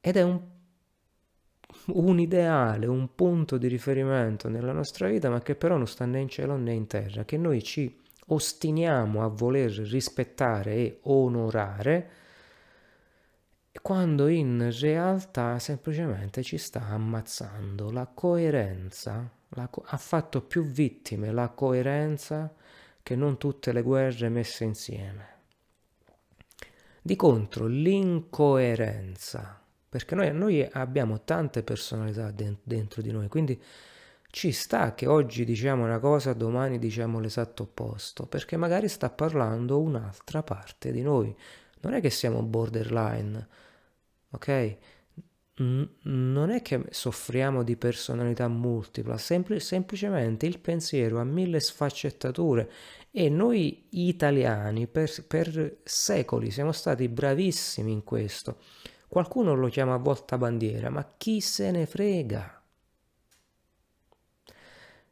ed 0.00 0.16
è 0.16 0.22
un, 0.22 0.40
un 1.86 2.18
ideale, 2.18 2.86
un 2.86 3.14
punto 3.14 3.56
di 3.56 3.68
riferimento 3.68 4.48
nella 4.48 4.72
nostra 4.72 5.08
vita, 5.08 5.30
ma 5.30 5.40
che 5.40 5.54
però 5.54 5.76
non 5.76 5.86
sta 5.86 6.04
né 6.04 6.20
in 6.20 6.28
cielo 6.28 6.56
né 6.56 6.72
in 6.72 6.86
terra, 6.86 7.24
che 7.24 7.36
noi 7.36 7.62
ci 7.62 7.96
ostiniamo 8.26 9.22
a 9.22 9.28
voler 9.28 9.70
rispettare 9.70 10.74
e 10.74 10.98
onorare 11.02 12.10
quando 13.82 14.28
in 14.28 14.70
realtà 14.80 15.58
semplicemente 15.58 16.42
ci 16.42 16.58
sta 16.58 16.88
ammazzando. 16.88 17.90
La 17.90 18.06
coerenza 18.06 19.30
la 19.50 19.68
co- 19.68 19.84
ha 19.86 19.96
fatto 19.96 20.42
più 20.42 20.64
vittime 20.64 21.32
la 21.32 21.48
coerenza 21.48 22.52
che 23.02 23.16
non 23.16 23.38
tutte 23.38 23.72
le 23.72 23.82
guerre 23.82 24.28
messe 24.28 24.64
insieme. 24.64 25.28
Di 27.02 27.16
contro, 27.16 27.66
l'incoerenza, 27.66 29.60
perché 29.88 30.14
noi, 30.14 30.32
noi 30.34 30.68
abbiamo 30.70 31.24
tante 31.24 31.62
personalità 31.62 32.30
dentro 32.30 33.00
di 33.00 33.10
noi, 33.10 33.28
quindi 33.28 33.60
ci 34.30 34.52
sta 34.52 34.94
che 34.94 35.06
oggi 35.06 35.44
diciamo 35.44 35.82
una 35.82 35.98
cosa, 35.98 36.34
domani 36.34 36.78
diciamo 36.78 37.18
l'esatto 37.18 37.64
opposto, 37.64 38.26
perché 38.26 38.56
magari 38.56 38.88
sta 38.88 39.10
parlando 39.10 39.80
un'altra 39.80 40.42
parte 40.42 40.92
di 40.92 41.02
noi. 41.02 41.34
Non 41.80 41.94
è 41.94 42.00
che 42.00 42.10
siamo 42.10 42.42
borderline, 42.42 43.48
ok? 44.30 44.76
non 45.62 46.50
è 46.50 46.62
che 46.62 46.86
soffriamo 46.90 47.62
di 47.62 47.76
personalità 47.76 48.48
multipla, 48.48 49.18
sempl- 49.18 49.58
semplicemente 49.58 50.46
il 50.46 50.58
pensiero 50.58 51.20
ha 51.20 51.24
mille 51.24 51.60
sfaccettature 51.60 52.70
e 53.10 53.28
noi 53.28 53.86
italiani 53.90 54.86
per, 54.86 55.10
per, 55.26 55.80
secoli 55.82 56.50
siamo 56.50 56.72
stati 56.72 57.08
bravissimi 57.08 57.92
in 57.92 58.04
questo. 58.04 58.58
Qualcuno 59.06 59.54
lo 59.54 59.68
chiama 59.68 59.96
volta 59.96 60.38
bandiera, 60.38 60.88
ma 60.88 61.06
chi 61.16 61.40
se 61.40 61.70
ne 61.70 61.84
frega? 61.84 62.59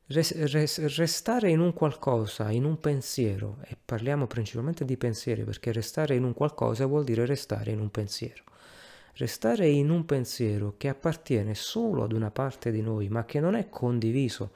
Res, 0.09 0.33
res, 0.51 0.97
restare 0.97 1.51
in 1.51 1.61
un 1.61 1.73
qualcosa, 1.73 2.51
in 2.51 2.64
un 2.64 2.81
pensiero, 2.81 3.59
e 3.66 3.77
parliamo 3.83 4.27
principalmente 4.27 4.85
di 4.85 4.97
pensieri 4.97 5.44
perché 5.44 5.71
restare 5.71 6.14
in 6.14 6.25
un 6.25 6.33
qualcosa 6.35 6.87
vuol 6.87 7.05
dire 7.05 7.27
restare 7.27 7.71
in 7.73 7.81
un 7.81 7.90
pensiero 7.90 8.42
Restare 9.14 9.68
in 9.68 9.90
un 9.90 10.07
pensiero 10.07 10.75
che 10.79 10.88
appartiene 10.88 11.55
solo 11.55 12.05
ad 12.05 12.12
una 12.12 12.31
parte 12.31 12.71
di 12.71 12.83
noi, 12.83 13.09
ma 13.09 13.25
che 13.25 13.40
non 13.40 13.55
è 13.57 13.68
condiviso 13.68 14.53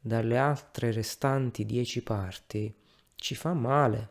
dalle 0.00 0.38
altre 0.38 0.92
restanti 0.92 1.66
dieci 1.66 2.02
parti, 2.02 2.74
ci 3.16 3.34
fa 3.34 3.54
male. 3.54 4.10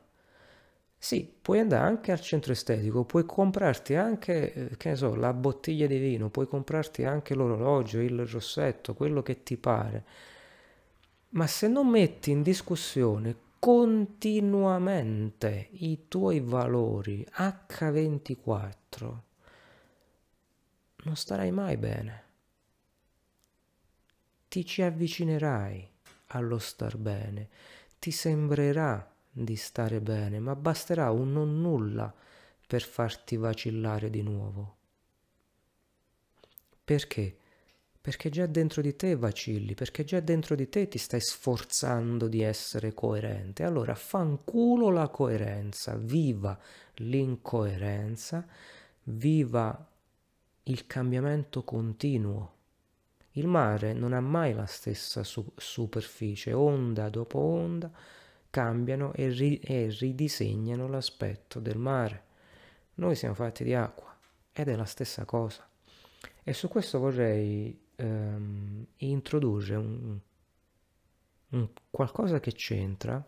Sì, 0.98 1.28
puoi 1.42 1.60
andare 1.60 1.86
anche 1.88 2.12
al 2.12 2.22
centro 2.22 2.52
estetico, 2.52 3.06
puoi 3.06 3.26
comprarti 3.26 3.96
anche, 3.96 4.54
eh, 4.54 4.78
che 4.78 4.90
ne 4.90 4.96
so, 4.96 5.16
la 5.16 5.34
bottiglia 5.34 5.88
di 5.88 5.98
vino, 5.98 6.30
puoi 6.30 6.48
comprarti 6.48 7.04
anche 7.06 7.34
l'orologio, 7.34 8.00
il 8.00 8.26
rossetto, 8.28 8.94
quello 8.94 9.24
che 9.24 9.42
ti 9.44 9.58
pare. 9.58 10.06
Ma 11.32 11.48
se 11.48 11.68
non 11.68 11.88
metti 11.88 12.32
in 12.32 12.42
discussione 12.42 13.50
continuamente 13.58 15.70
i 15.72 16.08
tuoi 16.08 16.42
valori 16.42 17.26
H24, 17.32 19.18
non 21.04 21.16
starai 21.16 21.52
mai 21.52 21.78
bene. 21.78 22.24
Ti 24.48 24.66
ci 24.66 24.82
avvicinerai 24.82 25.90
allo 26.28 26.58
star 26.58 26.98
bene, 26.98 27.50
ti 28.00 28.12
sembrerà 28.12 29.14
di 29.32 29.56
stare 29.56 30.02
bene, 30.02 30.40
ma 30.40 30.56
basterà 30.56 31.12
un 31.12 31.32
non 31.32 31.62
nulla 31.62 32.14
per 32.68 32.82
farti 32.82 33.38
vacillare 33.38 34.10
di 34.10 34.22
nuovo. 34.22 34.76
Perché? 36.84 37.38
Perché 38.02 38.30
già 38.30 38.48
dentro 38.48 38.82
di 38.82 38.96
te 38.96 39.16
vacilli, 39.16 39.76
perché 39.76 40.04
già 40.04 40.20
dentro 40.20 40.56
di 40.56 40.68
te 40.68 40.88
ti 40.88 40.98
stai 40.98 41.22
sforzando 41.22 42.28
di 42.28 42.42
essere 42.42 42.96
coerente. 42.96 43.64
Allora 43.64 43.94
fanculo 43.94 44.90
la 44.90 45.08
coerenza, 45.10 45.96
viva 45.96 46.58
l'incoerenza, 46.96 48.44
viva 49.04 49.88
il 50.64 50.88
cambiamento 50.88 51.64
continuo. 51.64 52.56
Il 53.34 53.48
mare 53.48 53.94
non 53.94 54.14
ha 54.14 54.20
mai 54.20 54.54
la 54.54 54.66
stessa 54.66 55.24
su- 55.24 55.54
superficie, 55.56 56.54
onda 56.54 57.08
dopo 57.10 57.38
onda 57.38 57.92
cambiano 58.50 59.14
e, 59.14 59.30
ri- 59.30 59.60
e 59.60 59.88
ridisegnano 59.98 60.88
l'aspetto 60.88 61.60
del 61.60 61.78
mare. 61.78 62.24
Noi 62.96 63.16
siamo 63.16 63.34
fatti 63.34 63.64
di 63.64 63.74
acqua 63.74 64.16
ed 64.52 64.68
è 64.68 64.76
la 64.76 64.86
stessa 64.86 65.24
cosa. 65.26 65.68
E 66.44 66.54
su 66.54 66.68
questo 66.68 67.00
vorrei 67.00 67.90
ehm, 68.02 68.86
introdurre 68.98 69.76
un, 69.76 70.20
un 71.50 71.70
qualcosa 71.90 72.40
che 72.40 72.54
c'entra, 72.54 73.24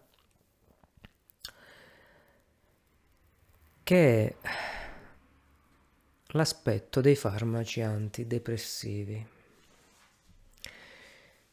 che 3.84 4.28
è 4.28 4.36
l'aspetto 6.28 7.02
dei 7.02 7.16
farmaci 7.16 7.82
antidepressivi. 7.82 9.28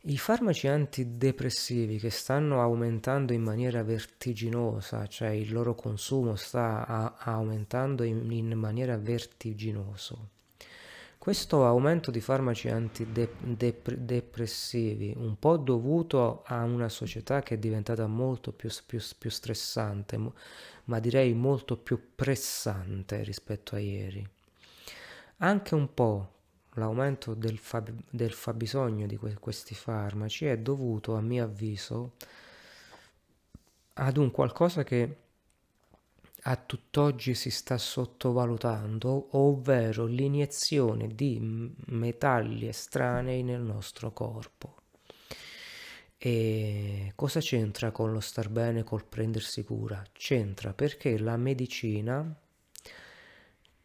I 0.03 0.17
farmaci 0.17 0.67
antidepressivi 0.67 1.99
che 1.99 2.09
stanno 2.09 2.63
aumentando 2.63 3.35
in 3.35 3.43
maniera 3.43 3.83
vertiginosa, 3.83 5.07
cioè 5.07 5.29
il 5.29 5.53
loro 5.53 5.75
consumo 5.75 6.37
sta 6.37 6.87
a- 6.87 7.17
aumentando 7.19 8.03
in, 8.03 8.31
in 8.31 8.53
maniera 8.53 8.97
vertiginosa. 8.97 10.17
Questo 11.21 11.67
aumento 11.67 12.11
di 12.11 12.23
farmaci 12.23 12.71
antidepressivi, 12.71 15.13
un 15.19 15.39
po' 15.39 15.59
dovuto 15.59 16.43
a 16.47 16.65
una 16.65 16.89
società 16.89 17.43
che 17.43 17.57
è 17.57 17.59
diventata 17.59 18.07
molto 18.07 18.53
più, 18.53 18.71
più, 18.87 18.99
più 19.19 19.29
stressante, 19.29 20.19
ma 20.85 20.99
direi 20.99 21.35
molto 21.35 21.77
più 21.77 22.15
pressante 22.15 23.23
rispetto 23.23 23.75
a 23.75 23.81
ieri. 23.81 24.27
Anche 25.37 25.75
un 25.75 25.93
po' 25.93 26.33
l'aumento 26.77 27.35
del, 27.35 27.59
fab- 27.59 27.93
del 28.09 28.33
fabbisogno 28.33 29.07
di 29.07 29.19
que- 29.19 29.35
questi 29.35 29.75
farmaci 29.75 30.47
è 30.47 30.57
dovuto, 30.57 31.17
a 31.17 31.21
mio 31.21 31.45
avviso, 31.45 32.13
ad 33.93 34.17
un 34.17 34.31
qualcosa 34.31 34.85
che 34.85 35.17
a 36.43 36.57
tutt'oggi 36.57 37.35
si 37.35 37.51
sta 37.51 37.77
sottovalutando, 37.77 39.29
ovvero 39.33 40.07
l'iniezione 40.07 41.09
di 41.15 41.39
metalli 41.87 42.67
estranei 42.67 43.43
nel 43.43 43.61
nostro 43.61 44.13
corpo. 44.13 44.77
E 46.17 47.13
cosa 47.15 47.41
c'entra 47.41 47.91
con 47.93 48.13
lo 48.13 48.21
star 48.21 48.49
bene, 48.49 48.85
col 48.85 49.07
prendersi 49.07 49.65
cura? 49.65 50.03
C'entra 50.13 50.75
perché 50.75 51.19
la 51.19 51.37
medicina 51.37 52.39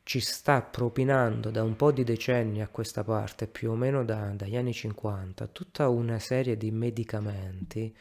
ci 0.03 0.19
sta 0.19 0.61
propinando 0.61 1.49
da 1.49 1.63
un 1.63 1.75
po' 1.75 1.91
di 1.91 2.03
decenni 2.03 2.61
a 2.61 2.67
questa 2.67 3.03
parte, 3.03 3.47
più 3.47 3.71
o 3.71 3.75
meno 3.75 4.05
da, 4.05 4.33
dagli 4.35 4.55
anni 4.55 4.73
50, 4.73 5.47
tutta 5.47 5.89
una 5.89 6.19
serie 6.19 6.57
di 6.57 6.71
medicamenti 6.71 7.95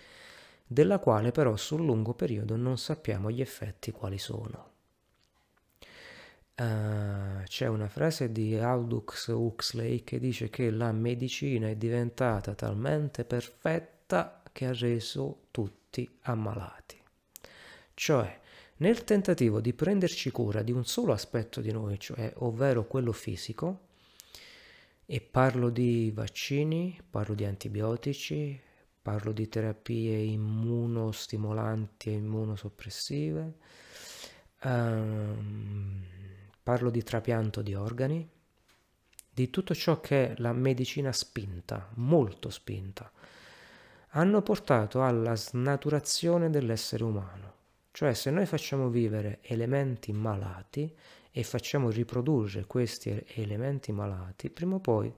della 0.67 0.99
quale 0.99 1.31
però 1.31 1.57
sul 1.57 1.85
lungo 1.85 2.15
periodo 2.15 2.57
non 2.57 2.79
sappiamo 2.79 3.31
gli 3.31 3.41
effetti 3.41 3.91
quali 3.91 4.19
sono. 4.19 4.73
Uh, 6.57 7.43
c'è 7.45 7.67
una 7.67 7.89
frase 7.89 8.31
di 8.31 8.57
Aldous 8.57 9.27
Huxley 9.27 10.05
che 10.05 10.21
dice 10.21 10.49
che 10.51 10.71
la 10.71 10.93
medicina 10.93 11.69
è 11.69 11.75
diventata 11.75 12.55
talmente 12.55 13.25
perfetta 13.25 14.41
che 14.53 14.67
ha 14.67 14.73
reso 14.73 15.47
tutti 15.51 16.09
ammalati. 16.23 16.97
Cioè, 17.93 18.41
nel 18.77 19.05
tentativo 19.05 19.61
di 19.61 19.73
prenderci 19.73 20.31
cura 20.31 20.63
di 20.63 20.71
un 20.71 20.85
solo 20.85 21.13
aspetto 21.13 21.61
di 21.61 21.73
noi, 21.73 21.99
cioè 21.99 22.33
ovvero 22.37 22.87
quello 22.87 23.13
fisico, 23.13 23.81
e 25.07 25.21
parlo 25.21 25.71
di 25.71 26.11
vaccini, 26.15 26.99
parlo 27.11 27.35
di 27.35 27.45
antibiotici, 27.45 28.61
parlo 29.05 29.33
di 29.33 29.51
terapie 29.51 30.17
immunostimolanti 30.17 32.09
e 32.09 32.13
immunosoppressive, 32.15 33.53
um, 34.63 36.03
parlo 36.63 36.89
di 36.89 37.03
trapianto 37.03 37.61
di 37.61 37.75
organi, 37.75 38.27
di 39.31 39.51
tutto 39.51 39.75
ciò 39.75 40.01
che 40.01 40.33
la 40.39 40.55
medicina 40.55 41.13
spinta, 41.13 41.91
molto 41.97 42.49
spinta, 42.49 43.13
hanno 44.13 44.41
portato 44.41 45.05
alla 45.05 45.37
snaturazione 45.37 46.49
dell'essere 46.49 47.05
umano. 47.05 47.53
Cioè 47.91 48.15
se 48.15 48.31
noi 48.31 48.47
facciamo 48.47 48.89
vivere 48.89 49.41
elementi 49.43 50.15
malati 50.15 50.91
e 51.31 51.43
facciamo 51.43 51.91
riprodurre 51.91 52.65
questi 52.65 53.23
elementi 53.35 53.93
malati, 53.93 54.49
prima 54.49 54.77
o 54.77 54.81
poi 54.81 55.15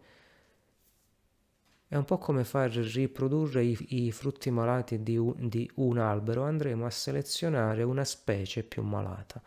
è 1.89 1.95
un 1.95 2.05
po' 2.05 2.19
come 2.19 2.43
far 2.45 2.71
riprodurre 2.71 3.63
i, 3.63 4.07
i 4.07 4.13
frutti 4.13 4.51
malati 4.51 5.03
di 5.03 5.17
un, 5.17 5.35
di 5.49 5.71
un, 5.77 5.99
albero, 5.99 6.43
andremo 6.43 6.85
a 6.85 6.91
selezionare 6.91 7.85
una 7.85 8.05
specie 8.05 8.65
più 8.65 8.83
malata. 8.83 9.41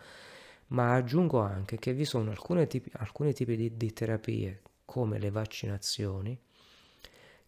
Ma 0.68 0.94
aggiungo 0.94 1.40
anche 1.40 1.78
che 1.78 1.94
vi 1.94 2.06
sono 2.06 2.34
tipi, 2.68 2.90
alcuni 2.94 3.34
tipi 3.34 3.58
di, 3.58 3.76
di 3.76 3.92
terapie, 3.92 4.62
come 4.86 5.20
le 5.20 5.32
vaccinazioni, 5.32 6.40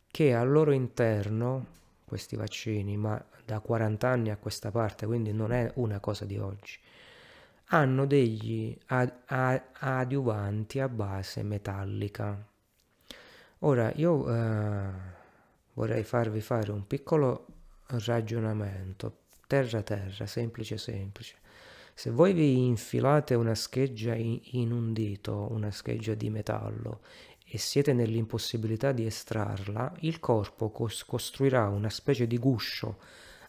che 0.07 0.33
al 0.33 0.51
loro 0.51 0.71
interno 0.71 1.79
questi 2.03 2.35
vaccini, 2.35 2.97
ma 2.97 3.23
da 3.45 3.59
40 3.59 4.07
anni 4.07 4.29
a 4.29 4.37
questa 4.37 4.71
parte, 4.71 5.05
quindi 5.05 5.31
non 5.31 5.53
è 5.53 5.71
una 5.75 6.01
cosa 6.01 6.25
di 6.25 6.37
oggi, 6.37 6.77
hanno 7.67 8.05
degli 8.05 8.77
ad, 8.87 9.13
ad, 9.27 9.61
adiuvanti 9.79 10.79
a 10.79 10.89
base 10.89 11.43
metallica. 11.43 12.50
Ora 13.63 13.91
io 13.95 14.27
eh, 14.27 14.89
vorrei 15.73 16.03
farvi 16.03 16.41
fare 16.41 16.71
un 16.71 16.87
piccolo 16.87 17.45
ragionamento, 17.85 19.19
terra 19.45 19.83
terra, 19.83 20.25
semplice 20.25 20.79
semplice. 20.79 21.37
Se 21.93 22.09
voi 22.09 22.33
vi 22.33 22.65
infilate 22.65 23.35
una 23.35 23.53
scheggia 23.53 24.15
in, 24.15 24.71
un 24.71 24.93
dito, 24.93 25.47
una 25.51 25.69
scheggia 25.69 26.15
di 26.15 26.31
metallo, 26.31 27.01
e 27.45 27.59
siete 27.59 27.93
nell'impossibilità 27.93 28.93
di 28.93 29.05
estrarla, 29.05 29.93
il 29.99 30.19
corpo 30.19 30.71
cos- 30.71 31.05
costruirà 31.05 31.67
una 31.67 31.89
specie 31.89 32.25
di 32.25 32.39
guscio 32.39 32.97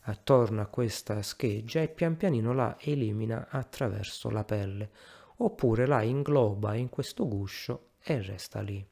attorno 0.02 0.60
a 0.60 0.66
questa 0.66 1.22
scheggia 1.22 1.80
e 1.80 1.88
pian 1.88 2.18
pianino 2.18 2.52
la 2.52 2.76
elimina 2.80 3.46
attraverso 3.48 4.28
la 4.28 4.44
pelle, 4.44 4.90
oppure 5.36 5.86
la 5.86 6.02
ingloba 6.02 6.74
in 6.74 6.90
questo 6.90 7.26
guscio 7.26 7.92
e 8.02 8.20
resta 8.20 8.60
lì, 8.60 8.84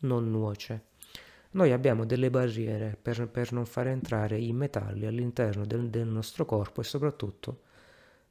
non 0.00 0.30
nuoce. 0.30 0.84
Noi 1.52 1.72
abbiamo 1.72 2.04
delle 2.04 2.30
barriere 2.30 2.98
per, 3.00 3.28
per 3.28 3.52
non 3.52 3.66
far 3.66 3.88
entrare 3.88 4.38
i 4.38 4.52
metalli 4.52 5.06
all'interno 5.06 5.64
del, 5.64 5.88
del 5.88 6.06
nostro 6.06 6.44
corpo 6.44 6.80
e 6.80 6.84
soprattutto 6.84 7.60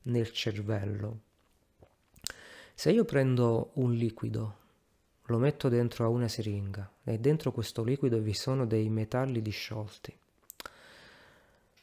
nel 0.03 0.31
cervello. 0.31 1.19
Se 2.73 2.91
io 2.91 3.05
prendo 3.05 3.71
un 3.75 3.93
liquido 3.93 4.63
lo 5.27 5.37
metto 5.37 5.69
dentro 5.69 6.05
a 6.05 6.09
una 6.09 6.27
siringa 6.27 6.91
e 7.03 7.17
dentro 7.19 7.51
questo 7.51 7.83
liquido 7.83 8.19
vi 8.19 8.33
sono 8.33 8.67
dei 8.67 8.89
metalli 8.89 9.41
disciolti 9.41 10.15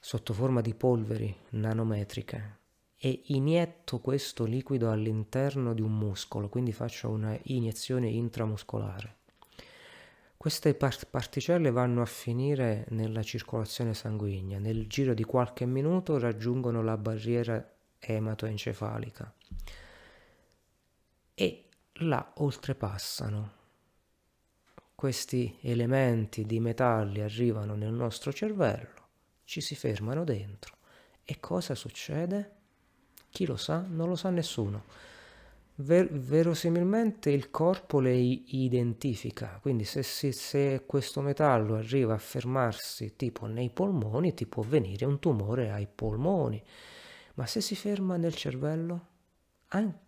sotto 0.05 0.33
forma 0.33 0.61
di 0.61 0.75
polveri 0.75 1.35
nanometriche 1.51 2.59
e 2.99 3.23
inietto 3.27 4.01
questo 4.01 4.45
liquido 4.45 4.91
all'interno 4.91 5.75
di 5.75 5.81
un 5.81 5.97
muscolo, 5.97 6.49
quindi 6.49 6.73
faccio 6.73 7.09
una 7.09 7.39
iniezione 7.45 8.09
intramuscolare. 8.09 9.22
Queste 10.43 10.75
part- 10.75 11.07
particelle 11.07 11.71
vanno 11.71 12.03
a 12.03 12.05
finire 12.05 12.85
nella 12.89 13.23
circolazione 13.23 13.95
sanguigna, 13.95 14.59
nel 14.59 14.89
giro 14.89 15.15
di 15.15 15.23
qualche 15.23 15.67
minuto 15.67 16.19
raggiungono 16.19 16.83
la 16.83 16.97
barriera 16.97 17.65
ematoencefalica 18.01 19.33
e 21.33 21.65
la 21.93 22.33
oltrepassano. 22.39 23.53
Questi 24.97 25.59
elementi 25.61 26.45
di 26.45 26.59
metalli 26.59 27.21
arrivano 27.21 27.77
nel 27.77 27.93
nostro 27.93 28.33
cervello, 28.33 29.07
ci 29.45 29.61
si 29.61 29.77
fermano 29.77 30.25
dentro 30.25 30.75
e 31.23 31.39
cosa 31.39 31.77
succede? 31.77 32.51
Chi 33.31 33.47
lo 33.47 33.57
sa? 33.57 33.87
Non 33.89 34.09
lo 34.09 34.17
sa 34.17 34.31
nessuno. 34.31 34.87
Ver- 35.85 36.11
verosimilmente 36.13 37.31
il 37.31 37.51
corpo 37.51 37.99
le 37.99 38.15
identifica, 38.15 39.59
quindi 39.61 39.85
se, 39.85 40.03
si, 40.03 40.31
se 40.33 40.85
questo 40.87 41.21
metallo 41.21 41.75
arriva 41.77 42.15
a 42.15 42.19
fermarsi 42.19 43.17
tipo 43.17 43.47
nei 43.47 43.71
polmoni 43.71 44.35
ti 44.35 44.47
può 44.47 44.63
venire 44.63 45.05
un 45.07 45.19
tumore 45.19 45.71
ai 45.71 45.87
polmoni, 45.93 46.63
ma 47.35 47.47
se 47.47 47.61
si 47.61 47.75
ferma 47.75 48.17
nel 48.17 48.35
cervello? 48.35 49.09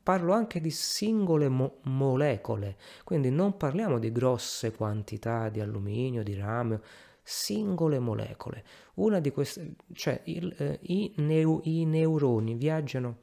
parlo 0.02 0.32
anche 0.34 0.60
di 0.60 0.70
singole 0.70 1.48
mo- 1.48 1.78
molecole, 1.84 2.76
quindi 3.02 3.30
non 3.30 3.56
parliamo 3.56 3.98
di 3.98 4.12
grosse 4.12 4.72
quantità 4.72 5.48
di 5.48 5.60
alluminio, 5.60 6.22
di 6.22 6.34
rame, 6.34 6.80
singole 7.22 7.98
molecole. 7.98 8.64
Una 8.94 9.20
di 9.20 9.30
queste, 9.30 9.74
cioè 9.94 10.20
il, 10.24 10.54
eh, 10.58 10.78
i, 10.82 11.14
neu- 11.16 11.64
i 11.64 11.84
neuroni 11.86 12.54
viaggiano 12.54 13.20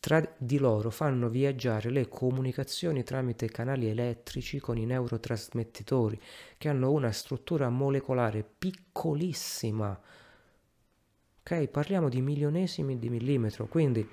tra 0.00 0.22
di 0.38 0.58
loro, 0.58 0.90
fanno 0.90 1.28
viaggiare 1.28 1.90
le 1.90 2.08
comunicazioni 2.08 3.02
tramite 3.02 3.48
canali 3.48 3.88
elettrici 3.88 4.60
con 4.60 4.78
i 4.78 4.86
neurotrasmettitori 4.86 6.20
che 6.56 6.68
hanno 6.68 6.92
una 6.92 7.10
struttura 7.10 7.68
molecolare 7.68 8.44
piccolissima. 8.58 10.00
Ok, 11.40 11.66
parliamo 11.66 12.08
di 12.08 12.20
milionesimi 12.20 12.98
di 12.98 13.08
millimetro, 13.08 13.66
quindi 13.66 14.08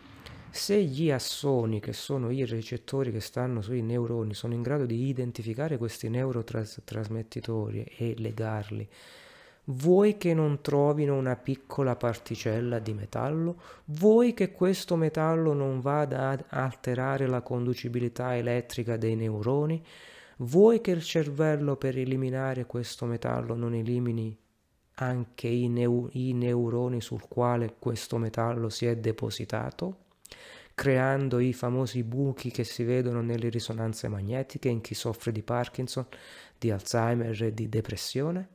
se 0.50 0.82
gli 0.82 1.12
assoni, 1.12 1.82
che 1.82 1.92
sono 1.92 2.32
i 2.32 2.46
recettori 2.46 3.12
che 3.12 3.20
stanno 3.20 3.62
sui 3.62 3.82
neuroni, 3.82 4.34
sono 4.34 4.54
in 4.54 4.62
grado 4.62 4.86
di 4.86 5.06
identificare 5.08 5.78
questi 5.78 6.08
neurotrasmettitori 6.08 7.84
e 7.84 8.16
legarli, 8.18 8.90
Vuoi 9.68 10.18
che 10.18 10.34
non 10.36 10.62
trovino 10.62 11.18
una 11.18 11.36
piccola 11.36 11.96
particella 11.96 12.78
di 12.80 12.94
metallo? 12.94 13.60
Vuoi 13.86 14.34
che 14.34 14.52
questo 14.52 14.96
metallo 14.96 15.54
non 15.54 15.80
vada 15.80 16.30
ad 16.30 16.46
alterare 16.50 17.26
la 17.26 17.42
conducibilità 17.42 18.36
elettrica 18.36 18.96
dei 18.96 19.16
neuroni? 19.16 19.84
Vuoi 20.38 20.82
che 20.82 20.92
il 20.92 21.02
cervello 21.02 21.78
per 21.78 21.98
eliminare 21.98 22.66
questo 22.66 23.06
metallo 23.06 23.56
non 23.56 23.74
elimini 23.74 24.38
anche 24.98 25.48
i, 25.48 25.68
neu- 25.68 26.10
i 26.14 26.34
neuroni 26.34 27.02
sul 27.02 27.28
quale 27.28 27.76
questo 27.80 28.18
metallo 28.18 28.70
si 28.70 28.86
è 28.86 28.96
depositato? 28.98 30.04
creando 30.76 31.40
i 31.40 31.54
famosi 31.54 32.04
buchi 32.04 32.52
che 32.52 32.66
si 32.66 32.84
vedono 32.84 33.22
nelle 33.22 33.48
risonanze 33.48 34.10
magnetiche 34.10 34.68
in 34.68 34.82
chi 34.82 34.94
soffre 34.94 35.32
di 35.32 35.42
Parkinson, 35.42 36.06
di 36.60 36.70
Alzheimer 36.70 37.42
e 37.44 37.54
di 37.54 37.70
depressione? 37.70 38.55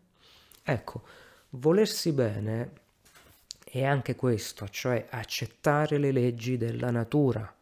Ecco, 0.70 1.02
volersi 1.50 2.12
bene 2.12 2.70
è 3.64 3.82
anche 3.82 4.14
questo, 4.14 4.68
cioè 4.68 5.04
accettare 5.10 5.98
le 5.98 6.12
leggi 6.12 6.56
della 6.56 6.92
natura. 6.92 7.52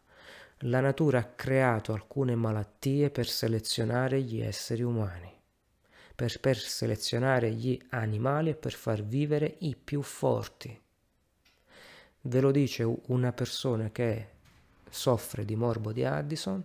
La 0.63 0.79
natura 0.79 1.17
ha 1.17 1.23
creato 1.23 1.91
alcune 1.91 2.35
malattie 2.35 3.09
per 3.09 3.27
selezionare 3.27 4.21
gli 4.21 4.41
esseri 4.41 4.83
umani, 4.83 5.33
per, 6.13 6.39
per 6.39 6.59
selezionare 6.59 7.51
gli 7.51 7.81
animali 7.89 8.51
e 8.51 8.55
per 8.55 8.73
far 8.73 9.01
vivere 9.01 9.55
i 9.61 9.75
più 9.75 10.03
forti. 10.03 10.79
Ve 12.21 12.39
lo 12.41 12.51
dice 12.51 12.83
una 13.07 13.31
persona 13.31 13.89
che 13.89 14.27
soffre 14.87 15.45
di 15.45 15.55
morbo 15.55 15.91
di 15.91 16.05
Addison 16.05 16.63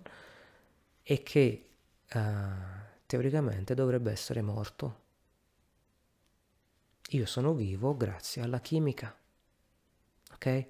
e 1.02 1.22
che 1.22 1.68
uh, 2.12 2.20
teoricamente 3.06 3.72
dovrebbe 3.74 4.10
essere 4.10 4.42
morto. 4.42 5.03
Io 7.10 7.26
sono 7.26 7.54
vivo 7.54 7.96
grazie 7.96 8.42
alla 8.42 8.60
chimica, 8.60 9.16
ok? 10.32 10.66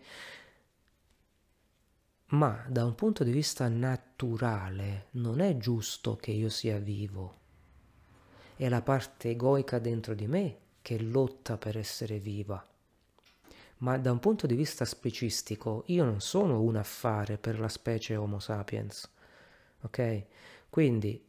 Ma 2.27 2.65
da 2.69 2.85
un 2.85 2.95
punto 2.95 3.25
di 3.25 3.31
vista 3.31 3.69
naturale 3.69 5.07
non 5.13 5.41
è 5.41 5.57
giusto 5.57 6.17
che 6.17 6.33
io 6.33 6.49
sia 6.49 6.79
vivo. 6.79 7.41
È 8.57 8.69
la 8.69 8.83
parte 8.83 9.31
egoica 9.31 9.79
dentro 9.79 10.15
di 10.15 10.27
me 10.27 10.59
che 10.83 11.01
lotta 11.01 11.57
per 11.57 11.79
essere 11.79 12.19
viva 12.19 12.67
ma 13.79 13.99
da 13.99 14.13
un 14.13 14.19
punto 14.19 14.47
di 14.47 14.55
vista 14.55 14.85
specistico 14.85 15.83
io 15.87 16.05
non 16.05 16.21
sono 16.21 16.61
un 16.63 16.77
affare 16.77 17.39
per 17.39 17.59
la 17.59 17.69
specie 17.69 18.17
Homo 18.17 18.39
sapiens, 18.39 19.11
ok? 19.83 20.25
Quindi 20.71 21.23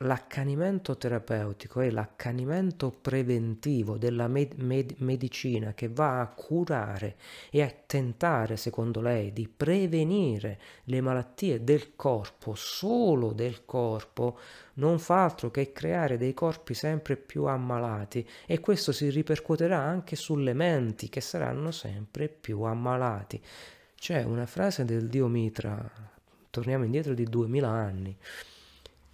l'accanimento 0.00 0.98
terapeutico 0.98 1.80
è 1.80 1.88
l'accanimento 1.88 2.90
preventivo 2.90 3.96
della 3.96 4.28
med- 4.28 4.52
med- 4.58 4.96
medicina 4.98 5.72
che 5.72 5.88
va 5.88 6.20
a 6.20 6.28
curare 6.28 7.16
e 7.50 7.62
a 7.62 7.74
tentare, 7.86 8.58
secondo 8.58 9.00
lei, 9.00 9.32
di 9.32 9.48
prevenire 9.48 10.60
le 10.84 11.00
malattie 11.00 11.64
del 11.64 11.96
corpo, 11.96 12.54
solo 12.54 13.32
del 13.32 13.64
corpo, 13.64 14.38
non 14.74 14.98
fa 14.98 15.24
altro 15.24 15.50
che 15.50 15.72
creare 15.72 16.18
dei 16.18 16.34
corpi 16.34 16.74
sempre 16.74 17.16
più 17.16 17.44
ammalati 17.44 18.28
e 18.44 18.60
questo 18.60 18.92
si 18.92 19.08
ripercuoterà 19.08 19.78
anche 19.78 20.14
sulle 20.14 20.52
menti 20.52 21.08
che 21.08 21.22
saranno 21.22 21.70
sempre 21.70 22.28
più 22.28 22.60
ammalati. 22.60 23.42
C'è 23.94 24.22
una 24.24 24.44
frase 24.44 24.84
del 24.84 25.08
dio 25.08 25.26
Mitra, 25.26 25.90
torniamo 26.50 26.84
indietro 26.84 27.14
di 27.14 27.24
duemila 27.24 27.70
anni, 27.70 28.14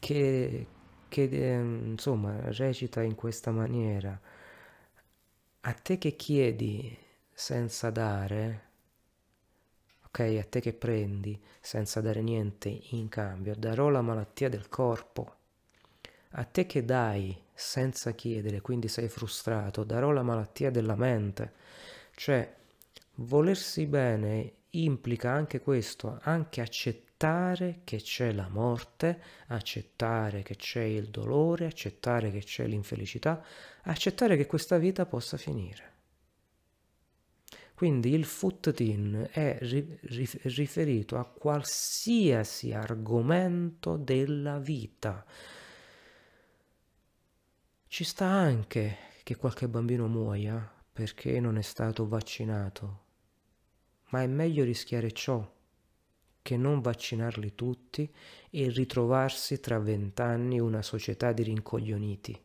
che, 0.03 0.67
che 1.07 1.23
eh, 1.23 1.61
insomma 1.61 2.51
recita 2.51 3.03
in 3.03 3.15
questa 3.15 3.53
maniera. 3.53 4.21
A 5.61 5.73
te 5.75 5.97
che 5.97 6.17
chiedi 6.17 6.99
senza 7.33 7.91
dare, 7.91 8.63
ok, 10.07 10.19
a 10.41 10.45
te 10.45 10.61
che 10.61 10.73
prendi 10.73 11.41
senza 11.61 12.01
dare 12.01 12.21
niente 12.21 12.69
in 12.91 13.09
cambio, 13.09 13.55
darò 13.55 13.91
la 13.91 14.03
malattia 14.03 14.49
del 14.49 14.69
corpo. 14.69 15.37
A 16.31 16.45
te 16.45 16.67
che 16.67 16.85
dai 16.85 17.41
senza 17.55 18.11
chiedere, 18.11 18.61
quindi 18.61 18.89
sei 18.89 19.09
frustrato, 19.09 19.85
darò 19.85 20.11
la 20.11 20.25
malattia 20.25 20.73
della 20.73 20.97
mente. 20.97 21.53
Cioè, 22.17 22.57
volersi 23.17 23.87
bene 23.87 24.53
implica 24.71 25.31
anche 25.31 25.61
questo, 25.61 26.19
anche 26.23 26.61
accettare 26.61 27.11
accettare 27.23 27.81
che 27.85 27.99
c'è 27.99 28.33
la 28.33 28.49
morte, 28.49 29.23
accettare 29.49 30.43
che 30.43 30.57
c'è 30.57 30.83
il 30.83 31.09
dolore, 31.09 31.67
accettare 31.67 32.33
che 32.33 32.41
c'è 32.41 32.67
l'infelicità, 32.67 33.45
accettare 33.85 34.37
che 34.37 34.47
questa 34.47 34.77
vita 34.79 35.07
possa 35.07 35.37
finire. 35.37 35.91
Quindi 37.75 38.13
il 38.13 38.25
Futtin 38.25 39.29
è 39.31 39.59
riferito 39.61 41.17
a 41.17 41.25
qualsiasi 41.25 42.73
argomento 42.73 43.97
della 43.97 44.59
vita. 44.59 45.25
Ci 47.87 48.05
sta 48.05 48.27
anche 48.27 48.97
che 49.23 49.37
qualche 49.37 49.69
bambino 49.69 50.09
muoia 50.09 50.71
perché 50.93 51.39
non 51.39 51.57
è 51.57 51.63
stato 51.63 52.07
vaccinato, 52.07 53.05
ma 54.11 54.23
è 54.23 54.27
meglio 54.27 54.65
rischiare 54.65 55.13
ciò 55.13 55.61
che 56.43 56.57
non 56.57 56.81
vaccinarli 56.81 57.55
tutti 57.55 58.11
e 58.51 58.69
ritrovarsi 58.69 59.61
tra 59.61 59.79
vent'anni 59.79 60.61
una 60.61 60.83
società 60.83 61.33
di 61.33 61.45
rincoglioniti. 61.45 62.39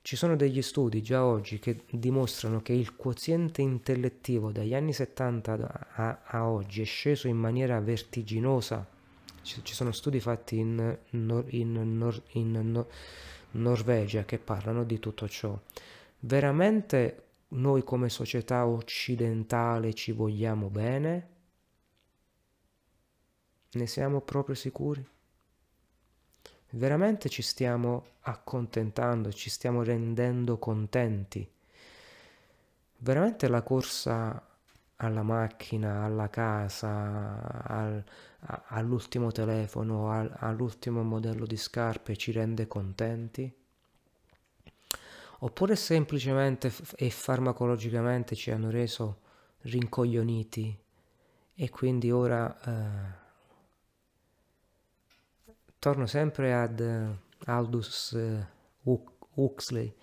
Ci 0.00 0.16
sono 0.16 0.36
degli 0.36 0.62
studi 0.62 1.02
già 1.02 1.24
oggi 1.24 1.58
che 1.58 1.84
dimostrano 1.90 2.60
che 2.60 2.74
il 2.74 2.94
quoziente 2.94 3.62
intellettivo 3.62 4.52
dagli 4.52 4.74
anni 4.74 4.92
70 4.92 5.88
a, 5.94 6.20
a 6.24 6.48
oggi 6.48 6.82
è 6.82 6.84
sceso 6.84 7.26
in 7.26 7.38
maniera 7.38 7.80
vertiginosa. 7.80 8.86
Ci, 9.42 9.60
ci 9.64 9.74
sono 9.74 9.92
studi 9.92 10.20
fatti 10.20 10.58
in, 10.58 10.98
nor, 11.10 11.44
in, 11.48 11.96
nor, 11.96 12.22
in 12.32 12.50
nor, 12.70 12.86
Norvegia 13.52 14.24
che 14.24 14.38
parlano 14.38 14.84
di 14.84 14.98
tutto 14.98 15.28
ciò. 15.28 15.58
Veramente 16.20 17.22
noi 17.48 17.84
come 17.84 18.08
società 18.08 18.66
occidentale 18.66 19.94
ci 19.94 20.12
vogliamo 20.12 20.68
bene? 20.68 21.28
Ne 23.74 23.88
siamo 23.88 24.20
proprio 24.20 24.54
sicuri? 24.54 25.04
Veramente 26.70 27.28
ci 27.28 27.42
stiamo 27.42 28.04
accontentando, 28.20 29.32
ci 29.32 29.50
stiamo 29.50 29.82
rendendo 29.82 30.58
contenti? 30.58 31.48
Veramente 32.98 33.48
la 33.48 33.62
corsa 33.62 34.48
alla 34.96 35.22
macchina, 35.24 36.04
alla 36.04 36.30
casa, 36.30 37.64
al, 37.64 38.04
all'ultimo 38.68 39.32
telefono, 39.32 40.08
al, 40.08 40.32
all'ultimo 40.38 41.02
modello 41.02 41.44
di 41.44 41.56
scarpe 41.56 42.16
ci 42.16 42.30
rende 42.30 42.68
contenti? 42.68 43.52
Oppure 45.40 45.74
semplicemente 45.74 46.72
e 46.94 47.10
farmacologicamente 47.10 48.36
ci 48.36 48.52
hanno 48.52 48.70
reso 48.70 49.18
rincoglioniti 49.62 50.78
e 51.56 51.70
quindi 51.70 52.12
ora... 52.12 52.60
Eh, 52.62 53.22
torno 55.84 56.06
sempre 56.06 56.54
ad 56.54 56.80
uh, 56.80 57.14
Aldous 57.44 58.12
uh, 58.12 59.04
Huxley 59.34 59.94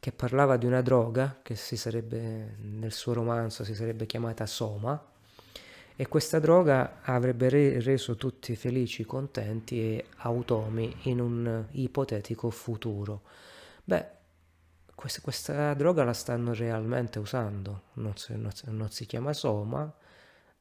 che 0.00 0.10
parlava 0.10 0.56
di 0.56 0.64
una 0.64 0.80
droga 0.80 1.40
che 1.42 1.54
si 1.54 1.76
sarebbe 1.76 2.56
nel 2.58 2.92
suo 2.92 3.12
romanzo 3.12 3.62
si 3.62 3.74
sarebbe 3.74 4.06
chiamata 4.06 4.46
Soma 4.46 4.98
e 5.96 6.08
questa 6.08 6.38
droga 6.38 7.00
avrebbe 7.02 7.50
re- 7.50 7.82
reso 7.82 8.16
tutti 8.16 8.56
felici, 8.56 9.04
contenti 9.04 9.80
e 9.80 10.06
automi 10.16 10.96
in 11.02 11.20
un 11.20 11.66
ipotetico 11.72 12.48
futuro. 12.48 13.20
Beh, 13.84 14.06
questa, 14.94 15.20
questa 15.20 15.74
droga 15.74 16.04
la 16.04 16.14
stanno 16.14 16.54
realmente 16.54 17.18
usando, 17.18 17.82
non 17.94 18.16
si, 18.16 18.34
non, 18.34 18.50
non 18.68 18.90
si 18.90 19.04
chiama 19.04 19.34
Soma, 19.34 19.94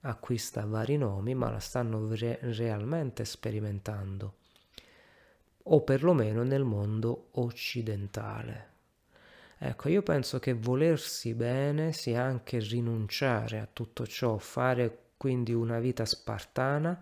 acquista 0.01 0.65
vari 0.65 0.97
nomi, 0.97 1.35
ma 1.35 1.49
la 1.49 1.59
stanno 1.59 2.13
re- 2.13 2.39
realmente 2.41 3.23
sperimentando 3.23 4.39
o 5.63 5.81
perlomeno 5.81 6.43
nel 6.43 6.63
mondo 6.63 7.29
occidentale. 7.33 8.69
Ecco, 9.57 9.89
io 9.89 10.01
penso 10.01 10.39
che 10.39 10.53
volersi 10.53 11.35
bene 11.35 11.93
sia 11.93 12.23
anche 12.23 12.59
rinunciare 12.59 13.59
a 13.59 13.67
tutto 13.71 14.07
ciò, 14.07 14.37
fare 14.37 15.11
quindi 15.17 15.53
una 15.53 15.79
vita 15.79 16.03
spartana, 16.03 16.99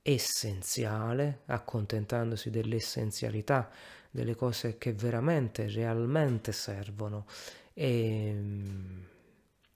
essenziale, 0.00 1.40
accontentandosi 1.44 2.48
dell'essenzialità, 2.48 3.70
delle 4.10 4.34
cose 4.34 4.78
che 4.78 4.94
veramente, 4.94 5.68
realmente 5.68 6.52
servono 6.52 7.26
e 7.74 8.28
ehm, 8.28 9.06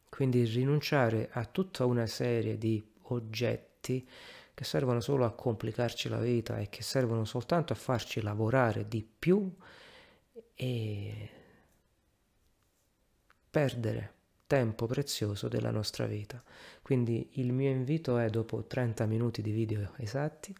quindi 0.08 0.44
rinunciare 0.44 1.28
a 1.32 1.44
tutta 1.44 1.84
una 1.84 2.06
serie 2.06 2.56
di 2.56 2.82
oggetti 3.02 4.08
che 4.58 4.64
servono 4.64 4.98
solo 4.98 5.24
a 5.24 5.30
complicarci 5.30 6.08
la 6.08 6.18
vita 6.18 6.58
e 6.58 6.68
che 6.68 6.82
servono 6.82 7.24
soltanto 7.24 7.72
a 7.72 7.76
farci 7.76 8.20
lavorare 8.20 8.88
di 8.88 9.06
più 9.06 9.48
e 10.52 11.30
perdere 13.48 14.14
tempo 14.48 14.86
prezioso 14.86 15.46
della 15.46 15.70
nostra 15.70 16.06
vita. 16.06 16.42
Quindi 16.82 17.28
il 17.34 17.52
mio 17.52 17.70
invito 17.70 18.18
è 18.18 18.28
dopo 18.30 18.64
30 18.64 19.06
minuti 19.06 19.42
di 19.42 19.52
video 19.52 19.92
esatti, 19.98 20.52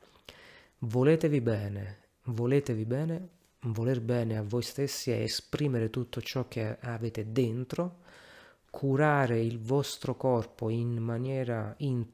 voletevi 0.79 1.41
bene, 1.41 1.99
voletevi 2.27 2.85
bene, 2.85 3.29
voler 3.63 4.01
bene 4.01 4.37
a 4.37 4.45
voi 4.45 4.63
stessi 4.63 5.11
è 5.11 5.17
esprimere 5.17 5.91
tutto 5.91 6.21
ciò 6.21 6.47
che 6.47 6.79
avete 6.79 7.33
dentro, 7.33 8.03
curare 8.71 9.41
il 9.41 9.59
vostro 9.59 10.15
corpo 10.15 10.69
in 10.69 10.99
maniera 10.99 11.75
in, 11.79 12.07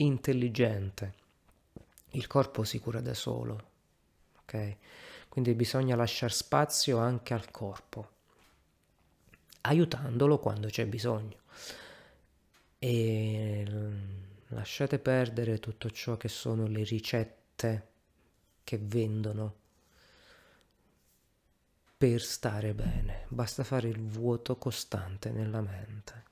intelligente. 0.00 1.14
Il 2.10 2.26
corpo 2.26 2.64
si 2.64 2.78
cura 2.80 3.00
da 3.00 3.14
solo, 3.14 3.68
ok? 4.42 4.76
Quindi 5.28 5.54
bisogna 5.54 5.94
lasciare 5.94 6.32
spazio 6.32 6.98
anche 6.98 7.34
al 7.34 7.50
corpo, 7.50 8.10
aiutandolo 9.62 10.38
quando 10.38 10.68
c'è 10.68 10.86
bisogno. 10.86 11.38
E 12.78 13.64
lasciate 14.48 14.98
perdere 14.98 15.60
tutto 15.60 15.90
ciò 15.90 16.16
che 16.16 16.28
sono 16.28 16.66
le 16.66 16.82
ricette 16.82 17.88
che 18.64 18.78
vendono 18.78 19.54
per 21.96 22.22
stare 22.22 22.72
bene, 22.72 23.26
basta 23.28 23.62
fare 23.62 23.88
il 23.88 24.00
vuoto 24.00 24.56
costante 24.56 25.30
nella 25.30 25.60
mente. 25.60 26.24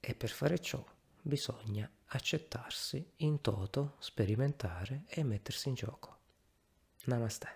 E 0.00 0.14
per 0.14 0.28
fare 0.28 0.58
ciò 0.58 0.84
bisogna 1.24 1.90
accettarsi 2.08 3.12
in 3.16 3.40
toto, 3.40 3.96
sperimentare 3.98 5.04
e 5.08 5.24
mettersi 5.24 5.68
in 5.68 5.74
gioco. 5.74 6.18
Namaste. 7.04 7.48